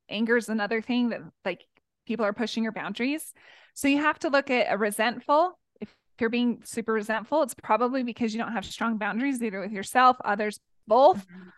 anger 0.09 0.37
is 0.37 0.49
another 0.49 0.83
thing 0.83 1.11
that 1.11 1.21
like 1.45 1.65
people 2.07 2.25
are 2.25 2.33
pushing 2.33 2.63
your 2.63 2.73
boundaries. 2.73 3.33
So 3.75 3.89
you 3.89 3.99
have 3.99 4.19
to 4.21 4.29
look 4.29 4.51
at 4.51 4.73
a 4.73 4.79
resentful. 4.79 5.59
If 5.81 5.95
you're 6.21 6.31
being 6.31 6.63
super 6.65 6.93
resentful, 6.93 7.43
it's 7.43 7.55
probably 7.55 8.03
because 8.03 8.35
you 8.35 8.41
don't 8.41 8.53
have 8.53 8.65
strong 8.65 8.99
boundaries 8.99 9.43
either 9.43 9.61
with 9.61 9.73
yourself, 9.73 10.17
others, 10.25 10.61
both. 10.87 11.27
Mm-hmm. 11.27 11.49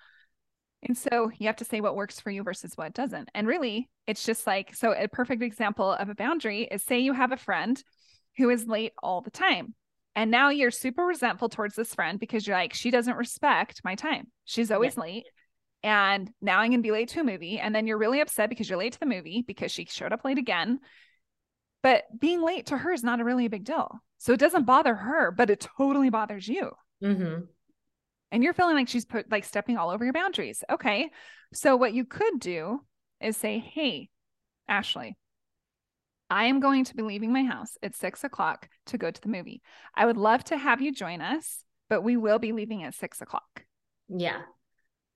And 0.82 0.96
so 0.96 1.30
you 1.36 1.46
have 1.48 1.56
to 1.56 1.64
say 1.64 1.80
what 1.80 1.96
works 1.96 2.20
for 2.20 2.30
you 2.30 2.42
versus 2.42 2.72
what 2.76 2.94
doesn't. 2.94 3.28
And 3.34 3.46
really, 3.46 3.88
it's 4.06 4.24
just 4.24 4.46
like 4.46 4.74
so 4.74 4.92
a 4.92 5.08
perfect 5.08 5.42
example 5.42 5.92
of 5.92 6.08
a 6.08 6.14
boundary 6.14 6.62
is 6.70 6.82
say 6.82 7.00
you 7.00 7.12
have 7.12 7.32
a 7.32 7.36
friend 7.36 7.82
who 8.36 8.50
is 8.50 8.66
late 8.66 8.92
all 9.02 9.20
the 9.20 9.30
time. 9.30 9.74
And 10.16 10.30
now 10.30 10.48
you're 10.48 10.70
super 10.70 11.04
resentful 11.04 11.50
towards 11.50 11.76
this 11.76 11.94
friend 11.94 12.18
because 12.18 12.46
you're 12.46 12.56
like, 12.56 12.72
she 12.72 12.90
doesn't 12.90 13.16
respect 13.16 13.82
my 13.84 13.94
time. 13.94 14.28
She's 14.46 14.70
always 14.70 14.96
yeah. 14.96 15.02
late. 15.02 15.26
And 15.82 16.30
now 16.40 16.58
I'm 16.58 16.70
going 16.70 16.80
to 16.80 16.86
be 16.86 16.90
late 16.90 17.10
to 17.10 17.20
a 17.20 17.24
movie. 17.24 17.58
And 17.58 17.74
then 17.74 17.86
you're 17.86 17.98
really 17.98 18.20
upset 18.20 18.48
because 18.48 18.68
you're 18.68 18.78
late 18.78 18.94
to 18.94 18.98
the 18.98 19.06
movie 19.06 19.44
because 19.46 19.70
she 19.70 19.84
showed 19.84 20.14
up 20.14 20.24
late 20.24 20.38
again. 20.38 20.80
But 21.82 22.04
being 22.18 22.40
late 22.40 22.66
to 22.66 22.78
her 22.78 22.92
is 22.92 23.04
not 23.04 23.20
a 23.20 23.24
really 23.24 23.44
a 23.44 23.50
big 23.50 23.64
deal. 23.64 23.90
So 24.16 24.32
it 24.32 24.40
doesn't 24.40 24.64
bother 24.64 24.94
her, 24.94 25.30
but 25.30 25.50
it 25.50 25.68
totally 25.76 26.08
bothers 26.08 26.48
you. 26.48 26.70
Mm-hmm. 27.04 27.42
And 28.32 28.42
you're 28.42 28.54
feeling 28.54 28.74
like 28.74 28.88
she's 28.88 29.04
put 29.04 29.30
like 29.30 29.44
stepping 29.44 29.76
all 29.76 29.90
over 29.90 30.02
your 30.02 30.14
boundaries. 30.14 30.64
Okay. 30.70 31.10
So 31.52 31.76
what 31.76 31.92
you 31.92 32.06
could 32.06 32.40
do 32.40 32.80
is 33.20 33.36
say, 33.36 33.58
Hey, 33.58 34.08
Ashley, 34.66 35.16
I 36.28 36.46
am 36.46 36.60
going 36.60 36.84
to 36.84 36.96
be 36.96 37.02
leaving 37.02 37.32
my 37.32 37.44
house 37.44 37.76
at 37.82 37.94
six 37.94 38.24
o'clock 38.24 38.68
to 38.86 38.98
go 38.98 39.10
to 39.10 39.20
the 39.20 39.28
movie. 39.28 39.62
I 39.94 40.06
would 40.06 40.16
love 40.16 40.44
to 40.44 40.56
have 40.56 40.80
you 40.80 40.92
join 40.92 41.20
us, 41.20 41.62
but 41.88 42.02
we 42.02 42.16
will 42.16 42.38
be 42.38 42.52
leaving 42.52 42.82
at 42.82 42.94
six 42.94 43.20
o'clock. 43.20 43.64
Yeah. 44.08 44.42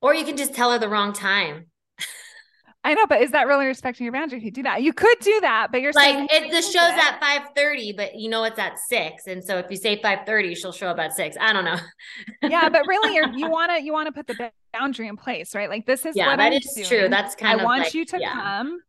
Or 0.00 0.14
you 0.14 0.24
can 0.24 0.36
just 0.36 0.54
tell 0.54 0.72
her 0.72 0.78
the 0.78 0.88
wrong 0.88 1.12
time. 1.12 1.66
I 2.82 2.94
know, 2.94 3.06
but 3.06 3.20
is 3.20 3.32
that 3.32 3.46
really 3.46 3.66
respecting 3.66 4.04
your 4.04 4.12
boundary 4.14 4.38
if 4.38 4.44
you 4.44 4.50
do 4.50 4.62
that? 4.62 4.82
You 4.82 4.94
could 4.94 5.18
do 5.20 5.38
that, 5.42 5.68
but 5.70 5.82
you're 5.82 5.92
like 5.92 6.14
saying, 6.14 6.28
it, 6.30 6.50
the 6.50 6.62
show's 6.62 6.76
at 6.76 7.20
five 7.20 7.48
thirty, 7.54 7.92
but 7.92 8.18
you 8.18 8.30
know 8.30 8.42
it's 8.44 8.58
at 8.58 8.78
six, 8.78 9.26
and 9.26 9.44
so 9.44 9.58
if 9.58 9.66
you 9.68 9.76
say 9.76 10.00
five 10.00 10.20
thirty, 10.24 10.54
she'll 10.54 10.72
show 10.72 10.88
up 10.88 10.98
at 10.98 11.12
six. 11.12 11.36
I 11.38 11.52
don't 11.52 11.66
know. 11.66 11.76
yeah, 12.42 12.70
but 12.70 12.86
really, 12.86 13.14
you're, 13.14 13.28
you 13.36 13.50
want 13.50 13.70
to 13.72 13.82
you 13.82 13.92
want 13.92 14.06
to 14.06 14.12
put 14.12 14.26
the 14.26 14.50
boundary 14.72 15.08
in 15.08 15.18
place, 15.18 15.54
right? 15.54 15.68
Like 15.68 15.84
this 15.84 16.06
is 16.06 16.16
yeah, 16.16 16.28
what 16.28 16.38
that 16.38 16.52
I'm 16.52 16.52
is 16.54 16.72
doing. 16.74 16.86
true. 16.88 17.08
That's 17.10 17.34
kind 17.34 17.52
of 17.52 17.60
I 17.60 17.62
of 17.64 17.66
want 17.66 17.82
like, 17.82 17.94
you 17.94 18.06
to 18.06 18.18
yeah. 18.18 18.32
come 18.32 18.80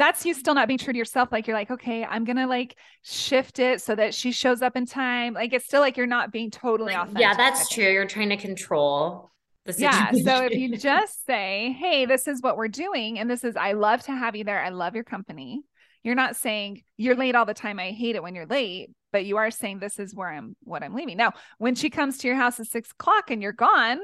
that's 0.00 0.24
you 0.24 0.34
still 0.34 0.54
not 0.54 0.68
being 0.68 0.78
true 0.78 0.92
to 0.92 0.98
yourself. 0.98 1.30
Like 1.30 1.46
you're 1.46 1.56
like, 1.56 1.70
okay, 1.70 2.04
I'm 2.04 2.24
gonna 2.24 2.46
like 2.46 2.76
shift 3.02 3.58
it 3.58 3.80
so 3.80 3.94
that 3.94 4.14
she 4.14 4.32
shows 4.32 4.62
up 4.62 4.76
in 4.76 4.86
time. 4.86 5.34
Like 5.34 5.52
it's 5.52 5.64
still 5.64 5.80
like 5.80 5.96
you're 5.96 6.06
not 6.06 6.32
being 6.32 6.50
totally 6.50 6.94
authentic. 6.94 7.20
Yeah, 7.20 7.34
that's 7.34 7.68
true. 7.68 7.84
You're 7.84 8.06
trying 8.06 8.30
to 8.30 8.36
control 8.36 9.30
the 9.66 9.72
situation. 9.72 10.16
Yeah. 10.16 10.36
So 10.38 10.44
if 10.44 10.52
you 10.52 10.76
just 10.76 11.26
say, 11.26 11.76
hey, 11.78 12.06
this 12.06 12.26
is 12.28 12.40
what 12.40 12.56
we're 12.56 12.68
doing, 12.68 13.18
and 13.18 13.30
this 13.30 13.44
is 13.44 13.56
I 13.56 13.72
love 13.72 14.02
to 14.04 14.12
have 14.12 14.36
you 14.36 14.44
there. 14.44 14.62
I 14.62 14.70
love 14.70 14.94
your 14.94 15.04
company. 15.04 15.62
You're 16.02 16.14
not 16.14 16.36
saying 16.36 16.82
you're 16.96 17.16
late 17.16 17.34
all 17.34 17.44
the 17.44 17.54
time. 17.54 17.78
I 17.78 17.90
hate 17.90 18.16
it 18.16 18.22
when 18.22 18.34
you're 18.34 18.46
late, 18.46 18.90
but 19.12 19.26
you 19.26 19.36
are 19.36 19.50
saying 19.50 19.80
this 19.80 19.98
is 19.98 20.14
where 20.14 20.30
I'm 20.30 20.56
what 20.62 20.82
I'm 20.82 20.94
leaving. 20.94 21.16
Now, 21.16 21.32
when 21.58 21.74
she 21.74 21.90
comes 21.90 22.18
to 22.18 22.26
your 22.26 22.36
house 22.36 22.58
at 22.58 22.66
six 22.66 22.90
o'clock 22.92 23.30
and 23.30 23.42
you're 23.42 23.52
gone, 23.52 23.98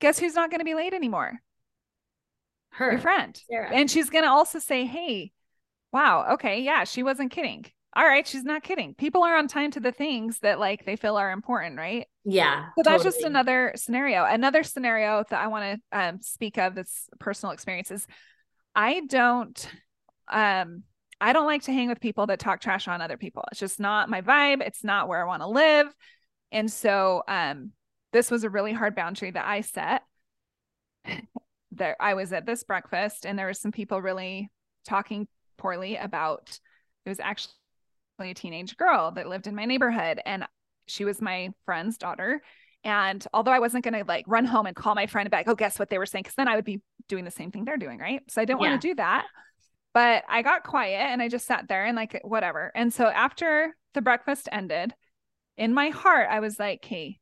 guess 0.00 0.18
who's 0.18 0.34
not 0.34 0.50
going 0.50 0.60
to 0.60 0.64
be 0.64 0.74
late 0.74 0.92
anymore? 0.92 1.40
Her 2.72 2.92
your 2.92 3.00
friend. 3.00 3.40
Sarah. 3.50 3.70
And 3.72 3.90
she's 3.90 4.10
going 4.10 4.24
to 4.24 4.30
also 4.30 4.58
say, 4.58 4.84
Hey, 4.86 5.32
wow, 5.92 6.32
okay, 6.34 6.62
yeah, 6.62 6.84
she 6.84 7.02
wasn't 7.02 7.30
kidding. 7.30 7.66
All 7.94 8.04
right, 8.04 8.26
she's 8.26 8.44
not 8.44 8.62
kidding. 8.62 8.94
People 8.94 9.22
are 9.22 9.36
on 9.36 9.48
time 9.48 9.70
to 9.72 9.80
the 9.80 9.92
things 9.92 10.38
that 10.38 10.58
like 10.58 10.86
they 10.86 10.96
feel 10.96 11.16
are 11.16 11.30
important, 11.30 11.76
right? 11.76 12.06
Yeah. 12.24 12.66
So 12.78 12.82
that's 12.84 13.02
just 13.02 13.22
another 13.22 13.72
scenario. 13.76 14.24
Another 14.24 14.62
scenario 14.62 15.24
that 15.28 15.38
I 15.38 15.48
want 15.48 15.82
to 15.92 15.98
um, 15.98 16.22
speak 16.22 16.56
of 16.56 16.74
that's 16.74 17.08
personal 17.20 17.52
experiences. 17.52 18.06
I 18.74 19.02
don't 19.06 19.68
um 20.30 20.84
I 21.20 21.32
don't 21.32 21.46
like 21.46 21.62
to 21.64 21.72
hang 21.72 21.88
with 21.88 22.00
people 22.00 22.26
that 22.26 22.38
talk 22.38 22.60
trash 22.60 22.88
on 22.88 23.02
other 23.02 23.18
people. 23.18 23.44
It's 23.50 23.60
just 23.60 23.78
not 23.78 24.08
my 24.08 24.22
vibe. 24.22 24.62
It's 24.62 24.82
not 24.82 25.08
where 25.08 25.22
I 25.22 25.26
want 25.26 25.42
to 25.42 25.48
live. 25.48 25.86
And 26.50 26.72
so 26.72 27.22
um 27.28 27.72
this 28.12 28.30
was 28.30 28.44
a 28.44 28.50
really 28.50 28.72
hard 28.72 28.94
boundary 28.94 29.30
that 29.30 29.46
I 29.46 29.60
set. 29.60 30.02
There 31.72 31.96
I 32.00 32.14
was 32.14 32.32
at 32.32 32.46
this 32.46 32.64
breakfast 32.64 33.26
and 33.26 33.38
there 33.38 33.46
was 33.46 33.60
some 33.60 33.72
people 33.72 34.00
really 34.00 34.50
talking 34.86 35.26
poorly 35.56 35.96
about 35.96 36.58
it 37.04 37.08
was 37.08 37.20
actually 37.20 37.52
a 38.20 38.34
teenage 38.34 38.76
girl 38.76 39.10
that 39.12 39.28
lived 39.28 39.46
in 39.46 39.54
my 39.54 39.64
neighborhood 39.64 40.20
and 40.24 40.46
she 40.86 41.04
was 41.04 41.20
my 41.20 41.50
friend's 41.64 41.98
daughter 41.98 42.42
and 42.84 43.24
although 43.32 43.52
I 43.52 43.60
wasn't 43.60 43.84
going 43.84 43.94
to 43.94 44.04
like 44.06 44.24
run 44.26 44.44
home 44.44 44.66
and 44.66 44.74
call 44.74 44.94
my 44.94 45.06
friend 45.06 45.30
back, 45.30 45.46
oh, 45.46 45.54
guess 45.54 45.78
what 45.78 45.88
they 45.88 45.98
were 45.98 46.06
saying? 46.06 46.24
Because 46.24 46.34
then 46.34 46.48
I 46.48 46.56
would 46.56 46.64
be 46.64 46.80
doing 47.08 47.24
the 47.24 47.30
same 47.30 47.52
thing 47.52 47.64
they're 47.64 47.76
doing. 47.76 47.98
Right. 47.98 48.22
So 48.28 48.42
I 48.42 48.44
didn't 48.44 48.60
Yeah. 48.60 48.70
want 48.70 48.82
to 48.82 48.88
do 48.88 48.94
that. 48.96 49.26
But 49.94 50.24
I 50.28 50.42
got 50.42 50.64
quiet 50.64 50.98
and 51.00 51.22
I 51.22 51.28
just 51.28 51.46
sat 51.46 51.68
there 51.68 51.84
and 51.84 51.94
like, 51.94 52.20
whatever. 52.24 52.72
And 52.74 52.92
so 52.92 53.06
after 53.06 53.76
the 53.94 54.02
breakfast 54.02 54.48
ended, 54.50 54.94
in 55.56 55.74
my 55.74 55.90
heart, 55.90 56.28
I 56.30 56.40
was 56.40 56.58
like, 56.58 56.84
hey, 56.84 57.20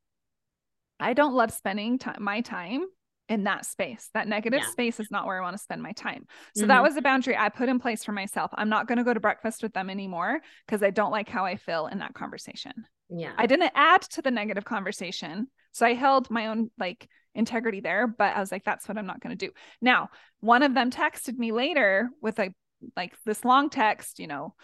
I 0.99 1.13
don't 1.15 1.35
love 1.35 1.53
spending 1.53 1.99
ti 1.99 2.11
my 2.19 2.41
time 2.41 2.87
in 3.31 3.45
that 3.45 3.65
space. 3.65 4.11
That 4.13 4.29
negative 4.29 4.61
Yeah. 4.63 4.69
space 4.71 5.01
is 5.01 5.11
not 5.11 5.25
where 5.25 5.39
I 5.39 5.41
want 5.41 5.57
to 5.57 5.63
spend 5.63 5.83
my 5.83 5.93
time. 5.93 6.27
So 6.57 6.67
that 6.67 6.81
Mhm. 6.81 6.83
was 6.83 6.97
a 6.97 7.01
boundary 7.01 7.37
I 7.37 7.49
put 7.49 7.69
in 7.69 7.79
place 7.79 8.05
for 8.05 8.13
myself. 8.13 8.51
I'm 8.55 8.69
not 8.69 8.87
going 8.89 8.99
to 8.99 9.05
go 9.05 9.15
to 9.15 9.21
breakfast 9.21 9.63
with 9.63 9.73
them 9.73 9.89
anymore 9.89 10.41
because 10.67 10.83
I 10.83 10.91
don't 10.91 11.13
like 11.13 11.29
how 11.29 11.47
I 11.47 11.57
feel 11.57 11.87
in 11.87 12.01
that 12.01 12.13
conversation. 12.13 12.73
yeah. 13.09 13.33
I 13.39 13.47
didn't 13.47 13.73
add 13.75 14.03
to 14.03 14.23
the 14.23 14.31
negative 14.31 14.65
conversation. 14.65 15.49
So 15.73 15.87
I 15.87 15.95
held 15.95 16.31
my 16.31 16.47
own 16.49 16.71
like 16.79 17.09
integrity 17.35 17.81
there, 17.81 18.07
but 18.07 18.37
I 18.37 18.41
was 18.41 18.53
like, 18.53 18.65
that's 18.65 18.87
what 18.89 18.99
I'm 18.99 19.07
not 19.07 19.21
going 19.21 19.37
to 19.37 19.47
do. 19.47 19.53
Now, 19.81 20.11
one 20.41 20.63
of 20.63 20.75
them 20.75 20.91
texted 20.91 21.37
me 21.39 21.51
later 21.53 22.11
with 22.21 22.39
a 22.39 22.53
like 22.97 23.15
this 23.25 23.45
long 23.45 23.71
text, 23.71 24.19
you 24.19 24.27
know, 24.27 24.55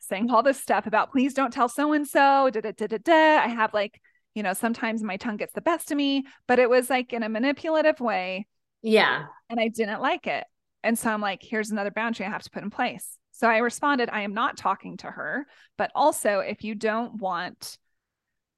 saying 0.00 0.30
all 0.30 0.42
this 0.42 0.60
stuff 0.60 0.86
about 0.86 1.12
please 1.12 1.34
don't 1.34 1.52
tell 1.52 1.68
so 1.68 1.92
and 1.92 2.06
so. 2.06 2.50
Da 2.50 2.60
da 2.60 2.72
da 2.72 2.86
da 2.86 2.98
da. 2.98 3.36
I 3.44 3.48
have 3.48 3.72
like, 3.74 4.00
you 4.36 4.42
know, 4.42 4.52
sometimes 4.52 5.02
my 5.02 5.16
tongue 5.16 5.38
gets 5.38 5.54
the 5.54 5.62
best 5.62 5.90
of 5.90 5.96
me, 5.96 6.26
but 6.46 6.58
it 6.58 6.68
was 6.68 6.90
like 6.90 7.14
in 7.14 7.22
a 7.22 7.28
manipulative 7.28 7.98
way 8.00 8.46
yeah. 8.82 9.24
and 9.48 9.58
I 9.58 9.68
didn't 9.68 10.02
like 10.02 10.26
it. 10.26 10.44
And 10.84 10.98
so 10.98 11.10
I'm 11.10 11.22
like, 11.22 11.42
here's 11.42 11.70
another 11.70 11.90
boundary 11.90 12.26
I 12.26 12.30
have 12.30 12.42
to 12.42 12.50
put 12.50 12.62
in 12.62 12.70
place. 12.70 13.16
So 13.32 13.48
I 13.48 13.58
responded, 13.58 14.10
I 14.12 14.20
am 14.20 14.34
not 14.34 14.58
talking 14.58 14.98
to 14.98 15.06
her, 15.10 15.46
but 15.78 15.90
also 15.94 16.40
if 16.40 16.64
you 16.64 16.74
don't 16.74 17.14
want 17.14 17.78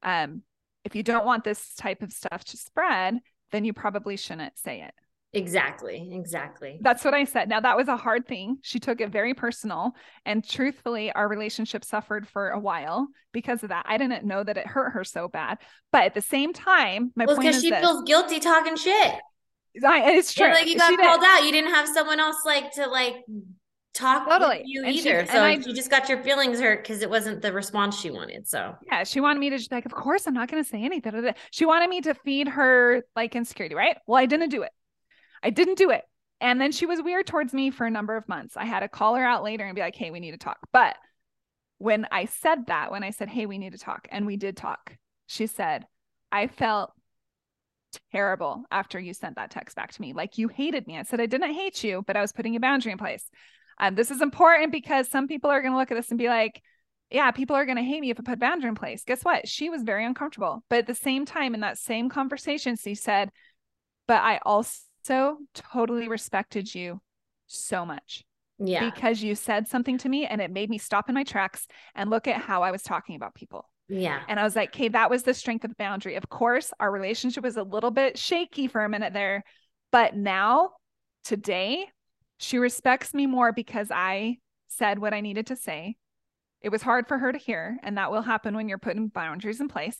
um 0.02 0.42
if 0.84 0.96
you 0.96 1.02
don't 1.02 1.26
want 1.26 1.44
this 1.44 1.74
type 1.74 2.02
of 2.02 2.12
stuff 2.12 2.44
to 2.46 2.56
spread, 2.56 3.20
then 3.52 3.64
you 3.64 3.72
probably 3.72 4.16
shouldn't 4.16 4.58
say 4.58 4.82
it. 4.82 4.94
Exactly. 5.34 6.08
Exactly. 6.12 6.78
That's 6.80 7.04
what 7.04 7.12
I 7.12 7.24
said. 7.24 7.48
Now 7.48 7.60
that 7.60 7.76
was 7.76 7.88
a 7.88 7.96
hard 7.96 8.26
thing. 8.26 8.58
She 8.62 8.78
took 8.80 9.00
it 9.00 9.10
very 9.10 9.34
personal 9.34 9.92
and 10.24 10.42
truthfully 10.46 11.12
our 11.12 11.28
relationship 11.28 11.84
suffered 11.84 12.26
for 12.26 12.48
a 12.48 12.58
while 12.58 13.08
because 13.32 13.62
of 13.62 13.68
that. 13.68 13.84
I 13.88 13.98
didn't 13.98 14.24
know 14.24 14.42
that 14.42 14.56
it 14.56 14.66
hurt 14.66 14.90
her 14.92 15.04
so 15.04 15.28
bad. 15.28 15.58
But 15.92 16.04
at 16.04 16.14
the 16.14 16.22
same 16.22 16.52
time, 16.54 17.12
my 17.14 17.26
well, 17.26 17.36
point 17.36 17.46
because 17.48 17.56
is 17.56 17.62
she 17.62 17.70
this. 17.70 17.80
feels 17.80 18.02
guilty 18.04 18.40
talking 18.40 18.76
shit. 18.76 19.14
I, 19.86 20.12
it's 20.12 20.32
true. 20.32 20.48
Like 20.48 20.66
you 20.66 20.78
got 20.78 20.88
She 20.90 20.96
did. 20.96 21.04
called 21.04 21.22
out. 21.22 21.44
You 21.44 21.52
didn't 21.52 21.74
have 21.74 21.86
someone 21.88 22.18
else 22.20 22.38
like 22.46 22.72
to 22.72 22.86
like 22.86 23.16
talk 23.94 24.26
Totally. 24.28 24.58
with 24.58 24.66
you 24.66 24.84
And 24.84 24.94
either. 24.94 25.18
and 25.20 25.28
so 25.28 25.42
I- 25.42 25.50
you 25.50 25.74
just 25.74 25.90
got 25.90 26.08
your 26.08 26.22
feelings 26.22 26.58
hurt 26.58 26.82
because 26.82 27.02
it 27.02 27.10
wasn't 27.10 27.42
the 27.42 27.52
response 27.52 27.98
she 28.00 28.10
wanted. 28.10 28.48
So 28.48 28.74
Yeah, 28.86 29.04
she 29.04 29.20
wanted 29.20 29.40
me 29.40 29.50
to 29.50 29.58
just 29.58 29.70
like, 29.70 29.84
of 29.84 29.92
course, 29.92 30.26
I'm 30.26 30.34
not 30.34 30.50
going 30.50 30.62
to 30.64 30.68
say 30.68 30.82
anything. 30.82 31.12
da, 31.12 31.20
da, 31.20 31.26
da." 31.28 31.32
She 31.50 31.66
wanted 31.66 31.90
me 31.90 32.00
to 32.00 32.14
feed 32.14 32.48
her 32.48 33.02
like 33.14 33.36
insecurity, 33.36 33.74
right? 33.74 33.98
Well, 34.06 34.18
I 34.20 34.24
didn't 34.26 34.48
do 34.48 34.62
it. 34.62 34.70
I 35.42 35.50
didn't 35.50 35.78
do 35.78 35.90
it. 35.90 36.04
And 36.40 36.60
then 36.60 36.72
she 36.72 36.86
was 36.86 37.02
weird 37.02 37.26
towards 37.26 37.52
me 37.52 37.70
for 37.70 37.86
a 37.86 37.90
number 37.90 38.16
of 38.16 38.28
months. 38.28 38.56
I 38.56 38.64
had 38.64 38.80
to 38.80 38.88
call 38.88 39.16
her 39.16 39.24
out 39.24 39.42
later 39.42 39.64
and 39.64 39.74
be 39.74 39.80
like, 39.80 39.96
hey, 39.96 40.10
we 40.10 40.20
need 40.20 40.32
to 40.32 40.38
talk. 40.38 40.58
But 40.72 40.96
when 41.78 42.06
I 42.10 42.26
said 42.26 42.66
that, 42.66 42.90
when 42.90 43.02
I 43.02 43.10
said, 43.10 43.28
hey, 43.28 43.46
we 43.46 43.58
need 43.58 43.72
to 43.72 43.78
talk, 43.78 44.08
and 44.10 44.26
we 44.26 44.36
did 44.36 44.56
talk, 44.56 44.96
she 45.26 45.46
said, 45.46 45.86
I 46.30 46.46
felt 46.46 46.92
terrible 48.12 48.64
after 48.70 48.98
you 48.98 49.14
sent 49.14 49.36
that 49.36 49.50
text 49.50 49.74
back 49.76 49.92
to 49.92 50.00
me. 50.00 50.12
Like 50.12 50.38
you 50.38 50.48
hated 50.48 50.86
me. 50.86 50.98
I 50.98 51.02
said, 51.02 51.20
I 51.20 51.26
didn't 51.26 51.54
hate 51.54 51.82
you, 51.82 52.04
but 52.06 52.16
I 52.16 52.20
was 52.20 52.32
putting 52.32 52.54
a 52.54 52.60
boundary 52.60 52.92
in 52.92 52.98
place. 52.98 53.24
Um, 53.78 53.94
this 53.94 54.10
is 54.10 54.20
important 54.20 54.72
because 54.72 55.08
some 55.08 55.28
people 55.28 55.50
are 55.50 55.62
going 55.62 55.72
to 55.72 55.78
look 55.78 55.90
at 55.90 55.94
this 55.94 56.10
and 56.10 56.18
be 56.18 56.28
like, 56.28 56.60
yeah, 57.10 57.30
people 57.30 57.56
are 57.56 57.64
going 57.64 57.78
to 57.78 57.82
hate 57.82 58.00
me 58.00 58.10
if 58.10 58.20
I 58.20 58.22
put 58.22 58.38
boundary 58.38 58.68
in 58.68 58.74
place. 58.74 59.04
Guess 59.04 59.24
what? 59.24 59.48
She 59.48 59.70
was 59.70 59.82
very 59.82 60.04
uncomfortable. 60.04 60.62
But 60.68 60.80
at 60.80 60.86
the 60.86 60.94
same 60.94 61.24
time, 61.24 61.54
in 61.54 61.60
that 61.60 61.78
same 61.78 62.10
conversation, 62.10 62.76
she 62.76 62.94
said, 62.94 63.30
but 64.06 64.22
I 64.22 64.40
also 64.44 64.78
totally 65.54 66.08
respected 66.08 66.74
you 66.74 67.00
so 67.46 67.84
much 67.86 68.24
yeah. 68.58 68.90
because 68.90 69.22
you 69.22 69.34
said 69.34 69.68
something 69.68 69.98
to 69.98 70.08
me 70.08 70.26
and 70.26 70.40
it 70.40 70.50
made 70.50 70.70
me 70.70 70.78
stop 70.78 71.08
in 71.08 71.14
my 71.14 71.24
tracks 71.24 71.66
and 71.94 72.10
look 72.10 72.26
at 72.26 72.40
how 72.40 72.62
I 72.62 72.70
was 72.70 72.82
talking 72.82 73.16
about 73.16 73.34
people. 73.34 73.68
Yeah. 73.88 74.20
And 74.28 74.38
I 74.38 74.44
was 74.44 74.54
like, 74.54 74.70
okay, 74.70 74.88
that 74.88 75.10
was 75.10 75.22
the 75.22 75.32
strength 75.32 75.64
of 75.64 75.70
the 75.70 75.76
boundary. 75.76 76.16
Of 76.16 76.28
course, 76.28 76.72
our 76.78 76.90
relationship 76.90 77.42
was 77.42 77.56
a 77.56 77.62
little 77.62 77.90
bit 77.90 78.18
shaky 78.18 78.68
for 78.68 78.84
a 78.84 78.88
minute 78.88 79.14
there, 79.14 79.44
but 79.90 80.14
now, 80.14 80.72
today, 81.24 81.86
she 82.38 82.58
respects 82.58 83.14
me 83.14 83.26
more 83.26 83.52
because 83.52 83.90
I 83.90 84.38
said 84.68 84.98
what 84.98 85.14
I 85.14 85.22
needed 85.22 85.46
to 85.46 85.56
say. 85.56 85.96
It 86.60 86.68
was 86.68 86.82
hard 86.82 87.08
for 87.08 87.16
her 87.16 87.32
to 87.32 87.38
hear, 87.38 87.78
and 87.82 87.96
that 87.96 88.10
will 88.10 88.22
happen 88.22 88.54
when 88.54 88.68
you're 88.68 88.78
putting 88.78 89.08
boundaries 89.08 89.60
in 89.60 89.68
place. 89.68 89.98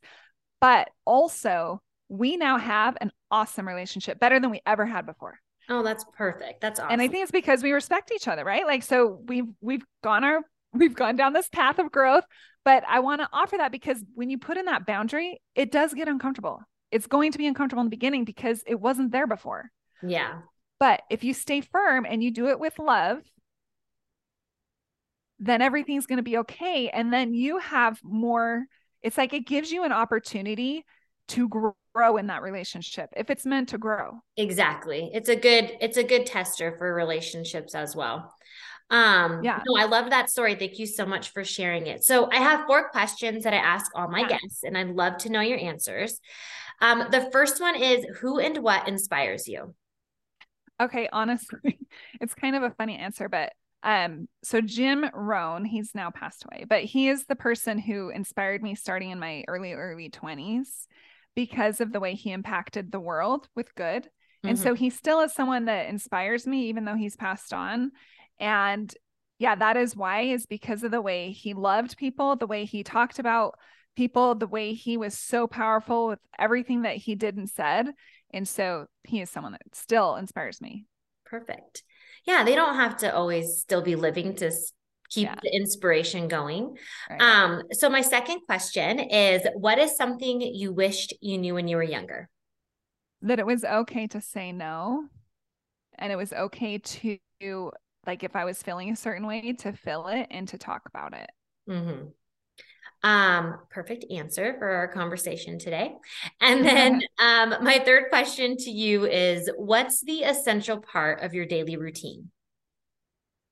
But 0.61 0.91
also, 1.05 1.81
we 2.09 2.37
now 2.37 2.59
have 2.59 2.97
an 3.01 3.11
awesome 3.31 3.67
relationship, 3.69 4.19
better 4.19 4.41
than 4.41 4.51
we 4.51 4.61
ever 4.67 4.87
had 4.87 5.07
before. 5.07 5.39
Oh, 5.69 5.83
that's 5.83 6.05
perfect. 6.17 6.61
That's 6.61 6.81
awesome. 6.81 6.93
And 6.93 7.03
I 7.03 7.09
think 7.09 7.23
it's 7.23 7.33
because 7.33 7.63
we 7.63 7.73
respect 7.73 8.11
each 8.15 8.27
other, 8.27 8.45
right? 8.45 8.67
Like 8.67 8.83
so 8.83 9.21
we've 9.27 9.47
we've 9.61 9.85
gone 10.03 10.25
our 10.25 10.41
we've 10.73 10.95
gone 10.95 11.17
down 11.17 11.33
this 11.33 11.49
path 11.49 11.79
of 11.79 11.93
growth, 11.93 12.25
but 12.65 12.85
I 12.89 13.01
want 13.01 13.21
to 13.21 13.29
offer 13.33 13.57
that 13.59 13.73
because 13.73 14.03
when 14.15 14.31
you 14.31 14.39
put 14.39 14.57
in 14.57 14.67
that 14.67 14.87
boundary, 14.87 15.41
it 15.55 15.71
does 15.71 15.95
get 15.95 16.09
uncomfortable. 16.09 16.61
It's 16.91 17.07
going 17.07 17.33
to 17.33 17.39
be 17.39 17.47
uncomfortable 17.47 17.83
in 17.83 17.87
the 17.87 17.91
beginning 17.91 18.25
because 18.25 18.63
it 18.67 18.81
wasn't 18.81 19.13
there 19.13 19.27
before. 19.27 19.71
yeah. 20.03 20.41
But 20.81 21.03
if 21.11 21.25
you 21.25 21.35
stay 21.35 21.61
firm 21.61 22.07
and 22.09 22.23
you 22.23 22.31
do 22.31 22.49
it 22.49 22.61
with 22.61 22.79
love, 22.79 23.19
then 25.41 25.61
everything's 25.61 26.07
going 26.07 26.19
to 26.19 26.23
be 26.23 26.39
okay 26.39 26.89
and 26.89 27.13
then 27.13 27.35
you 27.35 27.59
have 27.59 28.01
more 28.03 28.65
it's 29.03 29.17
like 29.17 29.33
it 29.33 29.47
gives 29.47 29.71
you 29.71 29.85
an 29.85 29.93
opportunity 29.93 30.85
to 31.29 31.49
grow 31.49 32.17
in 32.17 32.27
that 32.29 32.43
relationship 32.43 33.11
if 33.17 33.31
it's 33.31 33.47
meant 33.47 33.71
to 33.71 33.79
grow. 33.79 34.21
Exactly. 34.37 35.11
It's 35.13 35.29
a 35.29 35.37
good 35.37 35.77
it's 35.81 35.97
a 35.97 36.05
good 36.05 36.27
tester 36.27 36.77
for 36.79 36.95
relationships 36.95 37.75
as 37.75 37.97
well. 37.97 38.33
Um 38.91 39.43
Yeah. 39.43 39.63
no, 39.67 39.77
I 39.77 39.85
love 39.87 40.11
that 40.11 40.31
story. 40.31 40.55
Thank 40.55 40.79
you 40.79 40.87
so 40.87 41.05
much 41.05 41.31
for 41.31 41.45
sharing 41.45 41.87
it. 41.89 42.05
So 42.05 42.31
I 42.31 42.37
have 42.37 42.67
four 42.67 42.89
questions 42.91 43.45
that 43.45 43.53
I 43.53 43.59
ask 43.59 43.91
all 43.95 44.09
my 44.09 44.21
Yeah. 44.21 44.29
guests 44.29 44.63
and 44.63 44.79
I'd 44.79 44.89
love 44.91 45.19
to 45.19 45.29
know 45.31 45.41
your 45.41 45.59
answers. 45.59 46.21
Um 46.81 47.05
the 47.11 47.29
first 47.33 47.61
one 47.61 47.75
is 47.77 48.05
who 48.21 48.39
and 48.39 48.59
what 48.59 48.89
inspires 48.89 49.49
you? 49.49 49.75
Okay, 50.81 51.09
honestly, 51.13 51.79
it's 52.21 52.35
kind 52.35 52.57
of 52.57 52.63
a 52.63 52.71
funny 52.71 52.97
answer, 52.97 53.29
but 53.29 53.53
um, 53.83 54.29
so 54.43 54.61
Jim 54.61 55.09
Rohn, 55.15 55.65
he's 55.65 55.95
now 55.95 56.11
passed 56.11 56.45
away, 56.45 56.65
but 56.69 56.83
he 56.85 57.09
is 57.09 57.27
the 57.27 57.37
person 57.37 57.79
who 57.79 58.11
inspired 58.11 58.63
me 58.63 58.75
starting 58.75 59.11
in 59.11 59.19
my 59.21 59.45
early, 59.47 59.73
early 59.73 60.09
20s 60.11 60.87
because 61.39 61.81
of 61.81 61.93
the 61.93 62.01
way 62.01 62.15
he 62.15 62.33
impacted 62.33 62.91
the 62.91 62.99
world 62.99 63.49
with 63.55 63.73
good. 63.77 64.11
And 64.43 64.59
Mhm. 64.59 64.61
so 64.61 64.75
he 64.75 64.91
still 64.91 65.21
is 65.21 65.33
someone 65.33 65.67
that 65.67 65.89
inspires 65.89 66.49
me, 66.49 66.69
even 66.69 66.85
though 66.85 66.97
he's 66.97 67.15
passed 67.15 67.55
on. 67.55 67.93
And 68.41 68.93
yeah, 69.39 69.55
that 69.55 69.77
is 69.77 69.95
why, 69.95 70.23
is 70.23 70.47
because 70.47 70.83
of 70.83 70.91
the 70.91 71.01
way 71.01 71.31
he 71.31 71.55
loved 71.55 71.97
people, 71.97 72.35
the 72.35 72.49
way 72.49 72.65
he 72.65 72.83
talked 72.83 73.21
about 73.21 73.57
people, 73.95 74.35
the 74.35 74.49
way 74.49 74.75
he 74.75 74.97
was 74.97 75.17
so 75.17 75.47
powerful 75.47 76.09
with 76.09 76.19
everything 76.37 76.83
that 76.83 76.97
he 76.97 77.15
did 77.15 77.37
and 77.37 77.49
said. 77.49 77.93
And 78.33 78.49
so 78.49 78.87
he 79.05 79.21
is 79.21 79.31
someone 79.31 79.53
that 79.53 79.77
still 79.77 80.17
inspires 80.17 80.61
me. 80.61 80.87
Perfect. 81.25 81.85
Yeah, 82.25 82.43
they 82.43 82.57
don't 82.57 82.75
have 82.75 82.97
to 82.97 83.15
always 83.15 83.61
still 83.61 83.83
be 83.83 83.95
living 83.95 84.35
to 84.35 84.51
keep 85.11 85.29
Yeah. 85.29 85.37
the 85.43 85.55
inspiration 85.55 86.29
going. 86.29 86.77
Right. 87.09 87.21
Um 87.21 87.63
so 87.73 87.89
my 87.89 88.01
second 88.03 88.41
question 88.47 88.99
is 89.01 89.43
what 89.55 89.79
is 89.79 89.97
something 89.97 90.41
you 90.41 90.73
wished 90.73 91.15
you 91.21 91.39
knew 91.39 91.55
when 91.55 91.69
you 91.69 91.77
were 91.77 91.83
younger? 91.83 92.29
that 93.23 93.39
it 93.39 93.47
was 93.47 93.65
okay 93.65 94.07
to 94.09 94.21
say 94.21 94.53
no. 94.53 95.09
And 96.01 96.13
it 96.13 96.17
was 96.17 96.33
okay 96.33 96.79
to, 96.79 97.73
like, 98.07 98.23
if 98.23 98.37
I 98.37 98.45
was 98.45 98.63
feeling 98.63 98.91
a 98.93 98.97
certain 98.97 99.27
way, 99.27 99.53
to 99.55 99.73
feel 99.73 100.07
it 100.07 100.29
and 100.31 100.47
to 100.49 100.59
talk 100.59 100.83
about 100.87 101.15
it. 101.15 101.29
hmm 101.67 102.05
Um, 103.03 103.59
perfect 103.71 104.05
answer 104.11 104.55
for 104.59 104.69
our 104.69 104.89
conversation 104.89 105.59
today. 105.59 105.95
And 106.41 106.65
then 106.65 107.01
um, 107.19 107.55
my 107.63 107.81
third 107.85 108.05
question 108.11 108.57
to 108.59 108.71
you 108.71 109.07
is 109.07 109.51
what's 109.57 110.01
the 110.03 110.23
essential 110.23 110.81
part 110.81 111.23
of 111.23 111.35
your 111.35 111.47
daily 111.47 111.77
routine? 111.77 112.31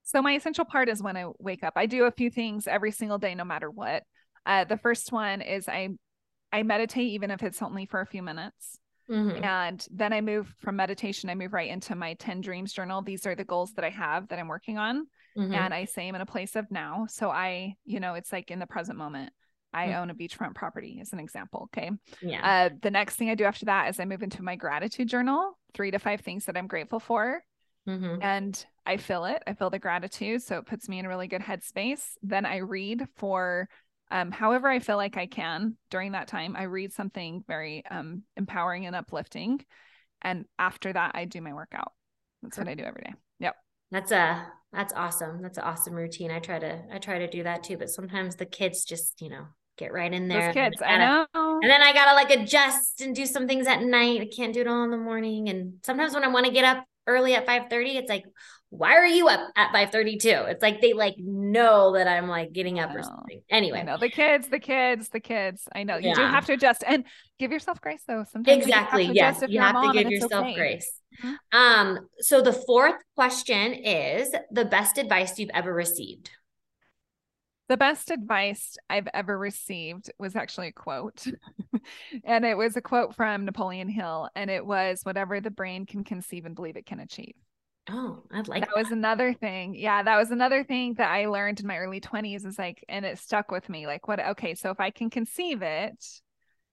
So 0.06 0.22
my 0.22 0.34
essential 0.36 0.64
part 0.64 0.88
is 0.88 1.02
when 1.02 1.16
I 1.16 1.26
wake 1.40 1.64
up. 1.64 1.72
I 1.74 1.86
do 1.86 2.04
a 2.04 2.12
few 2.12 2.30
things 2.30 2.68
every 2.68 2.92
single 2.92 3.18
day, 3.18 3.34
no 3.34 3.44
matter 3.44 3.68
what. 3.68 4.04
Uh, 4.46 4.62
the 4.62 4.76
first 4.76 5.10
one 5.10 5.42
is 5.42 5.68
I 5.68 5.88
I 6.52 6.62
meditate, 6.62 7.08
even 7.08 7.32
if 7.32 7.42
it's 7.42 7.60
only 7.60 7.86
for 7.86 8.00
a 8.00 8.06
few 8.06 8.22
minutes. 8.22 8.78
Mm-hmm. 9.10 9.42
And 9.42 9.84
then 9.90 10.12
I 10.12 10.20
move 10.20 10.54
from 10.60 10.76
meditation, 10.76 11.28
I 11.28 11.34
move 11.34 11.52
right 11.52 11.68
into 11.68 11.96
my 11.96 12.14
10 12.14 12.40
dreams 12.40 12.72
journal. 12.72 13.02
These 13.02 13.26
are 13.26 13.34
the 13.34 13.44
goals 13.44 13.72
that 13.74 13.84
I 13.84 13.90
have 13.90 14.28
that 14.28 14.38
I'm 14.38 14.46
working 14.46 14.78
on. 14.78 15.06
Mm-hmm. 15.36 15.52
And 15.52 15.74
I 15.74 15.86
say 15.86 16.06
I'm 16.06 16.14
in 16.14 16.20
a 16.20 16.26
place 16.26 16.54
of 16.54 16.70
now. 16.70 17.06
So 17.08 17.28
I, 17.28 17.74
you 17.84 17.98
know, 17.98 18.14
it's 18.14 18.32
like 18.32 18.52
in 18.52 18.60
the 18.60 18.66
present 18.66 18.98
moment. 18.98 19.32
I 19.72 19.88
mm-hmm. 19.88 20.02
own 20.02 20.10
a 20.10 20.14
beachfront 20.14 20.54
property 20.54 20.98
as 21.00 21.12
an 21.12 21.18
example. 21.18 21.68
Okay. 21.74 21.90
Yeah. 22.22 22.68
Uh, 22.70 22.74
the 22.80 22.92
next 22.92 23.16
thing 23.16 23.28
I 23.28 23.34
do 23.34 23.44
after 23.44 23.66
that 23.66 23.90
is 23.90 23.98
I 23.98 24.04
move 24.04 24.22
into 24.22 24.42
my 24.42 24.54
gratitude 24.54 25.08
journal, 25.08 25.58
three 25.74 25.90
to 25.90 25.98
five 25.98 26.20
things 26.20 26.44
that 26.44 26.56
I'm 26.56 26.68
grateful 26.68 27.00
for. 27.00 27.42
Mm-hmm. 27.86 28.22
And 28.22 28.66
I 28.84 28.96
fill 28.96 29.24
it. 29.24 29.42
I 29.46 29.54
fill 29.54 29.70
the 29.70 29.78
gratitude. 29.78 30.42
So 30.42 30.58
it 30.58 30.66
puts 30.66 30.88
me 30.88 30.98
in 30.98 31.06
a 31.06 31.08
really 31.08 31.28
good 31.28 31.42
headspace. 31.42 32.02
Then 32.22 32.46
I 32.46 32.58
read 32.58 33.06
for 33.16 33.68
um, 34.10 34.30
however 34.30 34.68
I 34.68 34.78
feel 34.78 34.96
like 34.96 35.16
I 35.16 35.26
can 35.26 35.76
during 35.90 36.12
that 36.12 36.28
time. 36.28 36.56
I 36.56 36.64
read 36.64 36.92
something 36.92 37.44
very 37.46 37.84
um, 37.90 38.22
empowering 38.36 38.86
and 38.86 38.94
uplifting. 38.94 39.64
And 40.22 40.44
after 40.58 40.92
that, 40.92 41.12
I 41.14 41.24
do 41.24 41.40
my 41.40 41.52
workout. 41.52 41.92
That's 42.42 42.58
what 42.58 42.68
I 42.68 42.74
do 42.74 42.84
every 42.84 43.02
day. 43.02 43.14
Yep. 43.40 43.56
That's 43.90 44.12
a 44.12 44.46
that's 44.72 44.92
awesome. 44.92 45.42
That's 45.42 45.58
an 45.58 45.64
awesome 45.64 45.94
routine. 45.94 46.30
I 46.30 46.38
try 46.38 46.58
to 46.58 46.82
I 46.92 46.98
try 46.98 47.18
to 47.18 47.28
do 47.28 47.42
that 47.44 47.64
too, 47.64 47.76
but 47.76 47.90
sometimes 47.90 48.36
the 48.36 48.46
kids 48.46 48.84
just, 48.84 49.20
you 49.20 49.30
know, 49.30 49.46
get 49.76 49.92
right 49.92 50.12
in 50.12 50.28
there. 50.28 50.46
Those 50.46 50.54
kids, 50.54 50.82
I, 50.82 50.98
gotta, 50.98 51.04
I 51.04 51.26
know. 51.34 51.60
And 51.62 51.70
then 51.70 51.82
I 51.82 51.92
gotta 51.92 52.14
like 52.14 52.30
adjust 52.30 53.00
and 53.00 53.14
do 53.14 53.26
some 53.26 53.46
things 53.46 53.66
at 53.66 53.82
night. 53.82 54.20
I 54.20 54.28
can't 54.34 54.52
do 54.52 54.60
it 54.60 54.66
all 54.66 54.84
in 54.84 54.90
the 54.90 54.96
morning. 54.96 55.48
And 55.48 55.74
sometimes 55.82 56.14
when 56.14 56.24
I 56.24 56.28
want 56.28 56.46
to 56.46 56.52
get 56.52 56.64
up 56.64 56.84
early 57.06 57.34
at 57.34 57.46
5 57.46 57.70
30, 57.70 57.96
it's 57.96 58.08
like, 58.08 58.24
why 58.70 58.94
are 58.96 59.06
you 59.06 59.28
up 59.28 59.40
at 59.56 59.72
532 59.72 60.28
it's 60.28 60.62
like 60.62 60.80
they 60.80 60.92
like 60.92 61.14
know 61.18 61.92
that 61.94 62.08
i'm 62.08 62.28
like 62.28 62.52
getting 62.52 62.80
up 62.80 62.94
or 62.94 63.02
something. 63.02 63.40
Anyway. 63.48 63.80
I 63.80 63.82
know. 63.82 63.96
The 63.96 64.08
kids 64.08 64.48
the 64.48 64.58
kids 64.58 65.08
the 65.08 65.20
kids. 65.20 65.62
I 65.74 65.84
know. 65.84 65.96
You 65.96 66.08
yeah. 66.08 66.14
do 66.14 66.22
have 66.22 66.46
to 66.46 66.54
adjust. 66.54 66.82
And 66.86 67.04
give 67.38 67.52
yourself 67.52 67.80
grace 67.80 68.02
though. 68.06 68.24
Sometimes 68.30 68.64
exactly. 68.64 69.04
you 69.04 69.12
yes. 69.14 69.42
you 69.48 69.60
have 69.60 69.82
to 69.82 69.92
give 69.92 70.10
yourself 70.10 70.46
okay. 70.46 70.54
grace. 70.54 70.90
Mm-hmm. 71.24 71.58
um 71.58 72.08
so 72.18 72.42
the 72.42 72.52
fourth 72.52 72.96
question 73.14 73.72
is 73.72 74.34
the 74.50 74.66
best 74.66 74.98
advice 74.98 75.38
you've 75.38 75.50
ever 75.54 75.72
received 75.72 76.30
the 77.68 77.76
best 77.76 78.10
advice 78.10 78.76
I've 78.88 79.08
ever 79.12 79.36
received 79.36 80.10
was 80.18 80.36
actually 80.36 80.68
a 80.68 80.72
quote. 80.72 81.26
and 82.24 82.44
it 82.44 82.56
was 82.56 82.76
a 82.76 82.82
quote 82.82 83.14
from 83.14 83.44
Napoleon 83.44 83.88
Hill. 83.88 84.28
And 84.34 84.50
it 84.50 84.64
was, 84.64 85.00
whatever 85.02 85.40
the 85.40 85.50
brain 85.50 85.86
can 85.86 86.04
conceive 86.04 86.46
and 86.46 86.54
believe 86.54 86.76
it 86.76 86.86
can 86.86 87.00
achieve. 87.00 87.34
Oh, 87.88 88.24
I'd 88.32 88.48
like 88.48 88.62
that, 88.62 88.70
that 88.74 88.80
was 88.80 88.90
another 88.90 89.32
thing. 89.32 89.74
Yeah, 89.76 90.02
that 90.02 90.16
was 90.16 90.32
another 90.32 90.64
thing 90.64 90.94
that 90.94 91.10
I 91.10 91.26
learned 91.26 91.60
in 91.60 91.66
my 91.66 91.78
early 91.78 92.00
20s 92.00 92.44
is 92.44 92.58
like 92.58 92.84
and 92.88 93.04
it 93.04 93.18
stuck 93.18 93.50
with 93.52 93.68
me. 93.68 93.86
Like 93.86 94.08
what 94.08 94.18
okay, 94.18 94.54
so 94.54 94.70
if 94.70 94.80
I 94.80 94.90
can 94.90 95.08
conceive 95.08 95.62
it, 95.62 96.04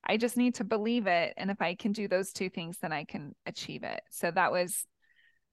I 0.03 0.17
just 0.17 0.37
need 0.37 0.55
to 0.55 0.63
believe 0.63 1.05
it 1.05 1.35
and 1.37 1.51
if 1.51 1.61
I 1.61 1.75
can 1.75 1.91
do 1.91 2.07
those 2.07 2.33
two 2.33 2.49
things 2.49 2.79
then 2.79 2.91
I 2.91 3.03
can 3.03 3.35
achieve 3.45 3.83
it. 3.83 4.01
So 4.09 4.31
that 4.31 4.51
was 4.51 4.87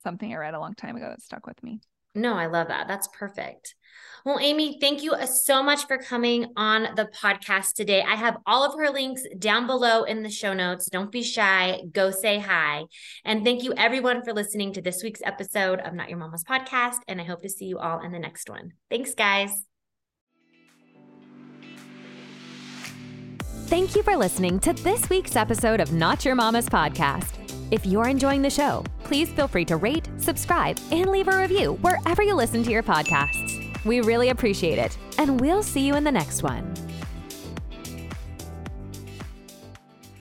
something 0.02 0.32
I 0.32 0.38
read 0.38 0.54
a 0.54 0.60
long 0.60 0.74
time 0.74 0.96
ago 0.96 1.08
that 1.10 1.20
stuck 1.20 1.46
with 1.46 1.62
me. 1.62 1.80
No, 2.14 2.34
I 2.34 2.46
love 2.46 2.68
that. 2.68 2.88
That's 2.88 3.08
perfect. 3.08 3.74
Well, 4.24 4.38
Amy, 4.38 4.78
thank 4.80 5.02
you 5.02 5.12
uh, 5.12 5.24
so 5.24 5.62
much 5.62 5.86
for 5.86 5.96
coming 5.96 6.52
on 6.56 6.94
the 6.94 7.06
podcast 7.06 7.72
today. 7.72 8.02
I 8.02 8.16
have 8.16 8.36
all 8.44 8.64
of 8.64 8.78
her 8.78 8.90
links 8.90 9.22
down 9.38 9.66
below 9.66 10.02
in 10.02 10.22
the 10.22 10.28
show 10.28 10.52
notes. 10.52 10.90
Don't 10.90 11.10
be 11.10 11.22
shy, 11.22 11.80
go 11.90 12.10
say 12.10 12.38
hi. 12.38 12.84
And 13.24 13.44
thank 13.44 13.62
you, 13.62 13.72
everyone, 13.76 14.22
for 14.22 14.34
listening 14.34 14.74
to 14.74 14.82
this 14.82 15.02
week's 15.02 15.22
episode 15.24 15.80
of 15.80 15.94
Not 15.94 16.10
Your 16.10 16.18
Momma's 16.18 16.44
Podcast. 16.44 16.98
And 17.08 17.20
I 17.20 17.24
hope 17.24 17.40
to 17.42 17.48
see 17.48 17.64
you 17.64 17.78
all 17.78 18.00
in 18.00 18.12
the 18.12 18.18
next 18.18 18.50
one. 18.50 18.72
Thanks, 18.90 19.14
guys. 19.14 19.50
Thank 23.68 23.94
you 23.94 24.02
for 24.02 24.16
listening 24.16 24.58
to 24.60 24.72
this 24.72 25.08
week's 25.08 25.36
episode 25.36 25.80
of 25.80 25.92
Not 25.92 26.24
Your 26.24 26.34
Momma's 26.34 26.68
Podcast. 26.68 27.39
If 27.70 27.86
you're 27.86 28.08
enjoying 28.08 28.42
the 28.42 28.50
show, 28.50 28.84
please 29.04 29.30
feel 29.30 29.46
free 29.46 29.64
to 29.66 29.76
rate, 29.76 30.08
subscribe, 30.16 30.76
and 30.90 31.08
leave 31.08 31.28
a 31.28 31.40
review 31.40 31.74
wherever 31.82 32.20
you 32.20 32.34
listen 32.34 32.64
to 32.64 32.70
your 32.70 32.82
podcasts. 32.82 33.84
We 33.84 34.00
really 34.00 34.30
appreciate 34.30 34.78
it, 34.78 34.98
and 35.18 35.40
we'll 35.40 35.62
see 35.62 35.86
you 35.86 35.94
in 35.94 36.02
the 36.02 36.10
next 36.10 36.42
one. 36.42 36.74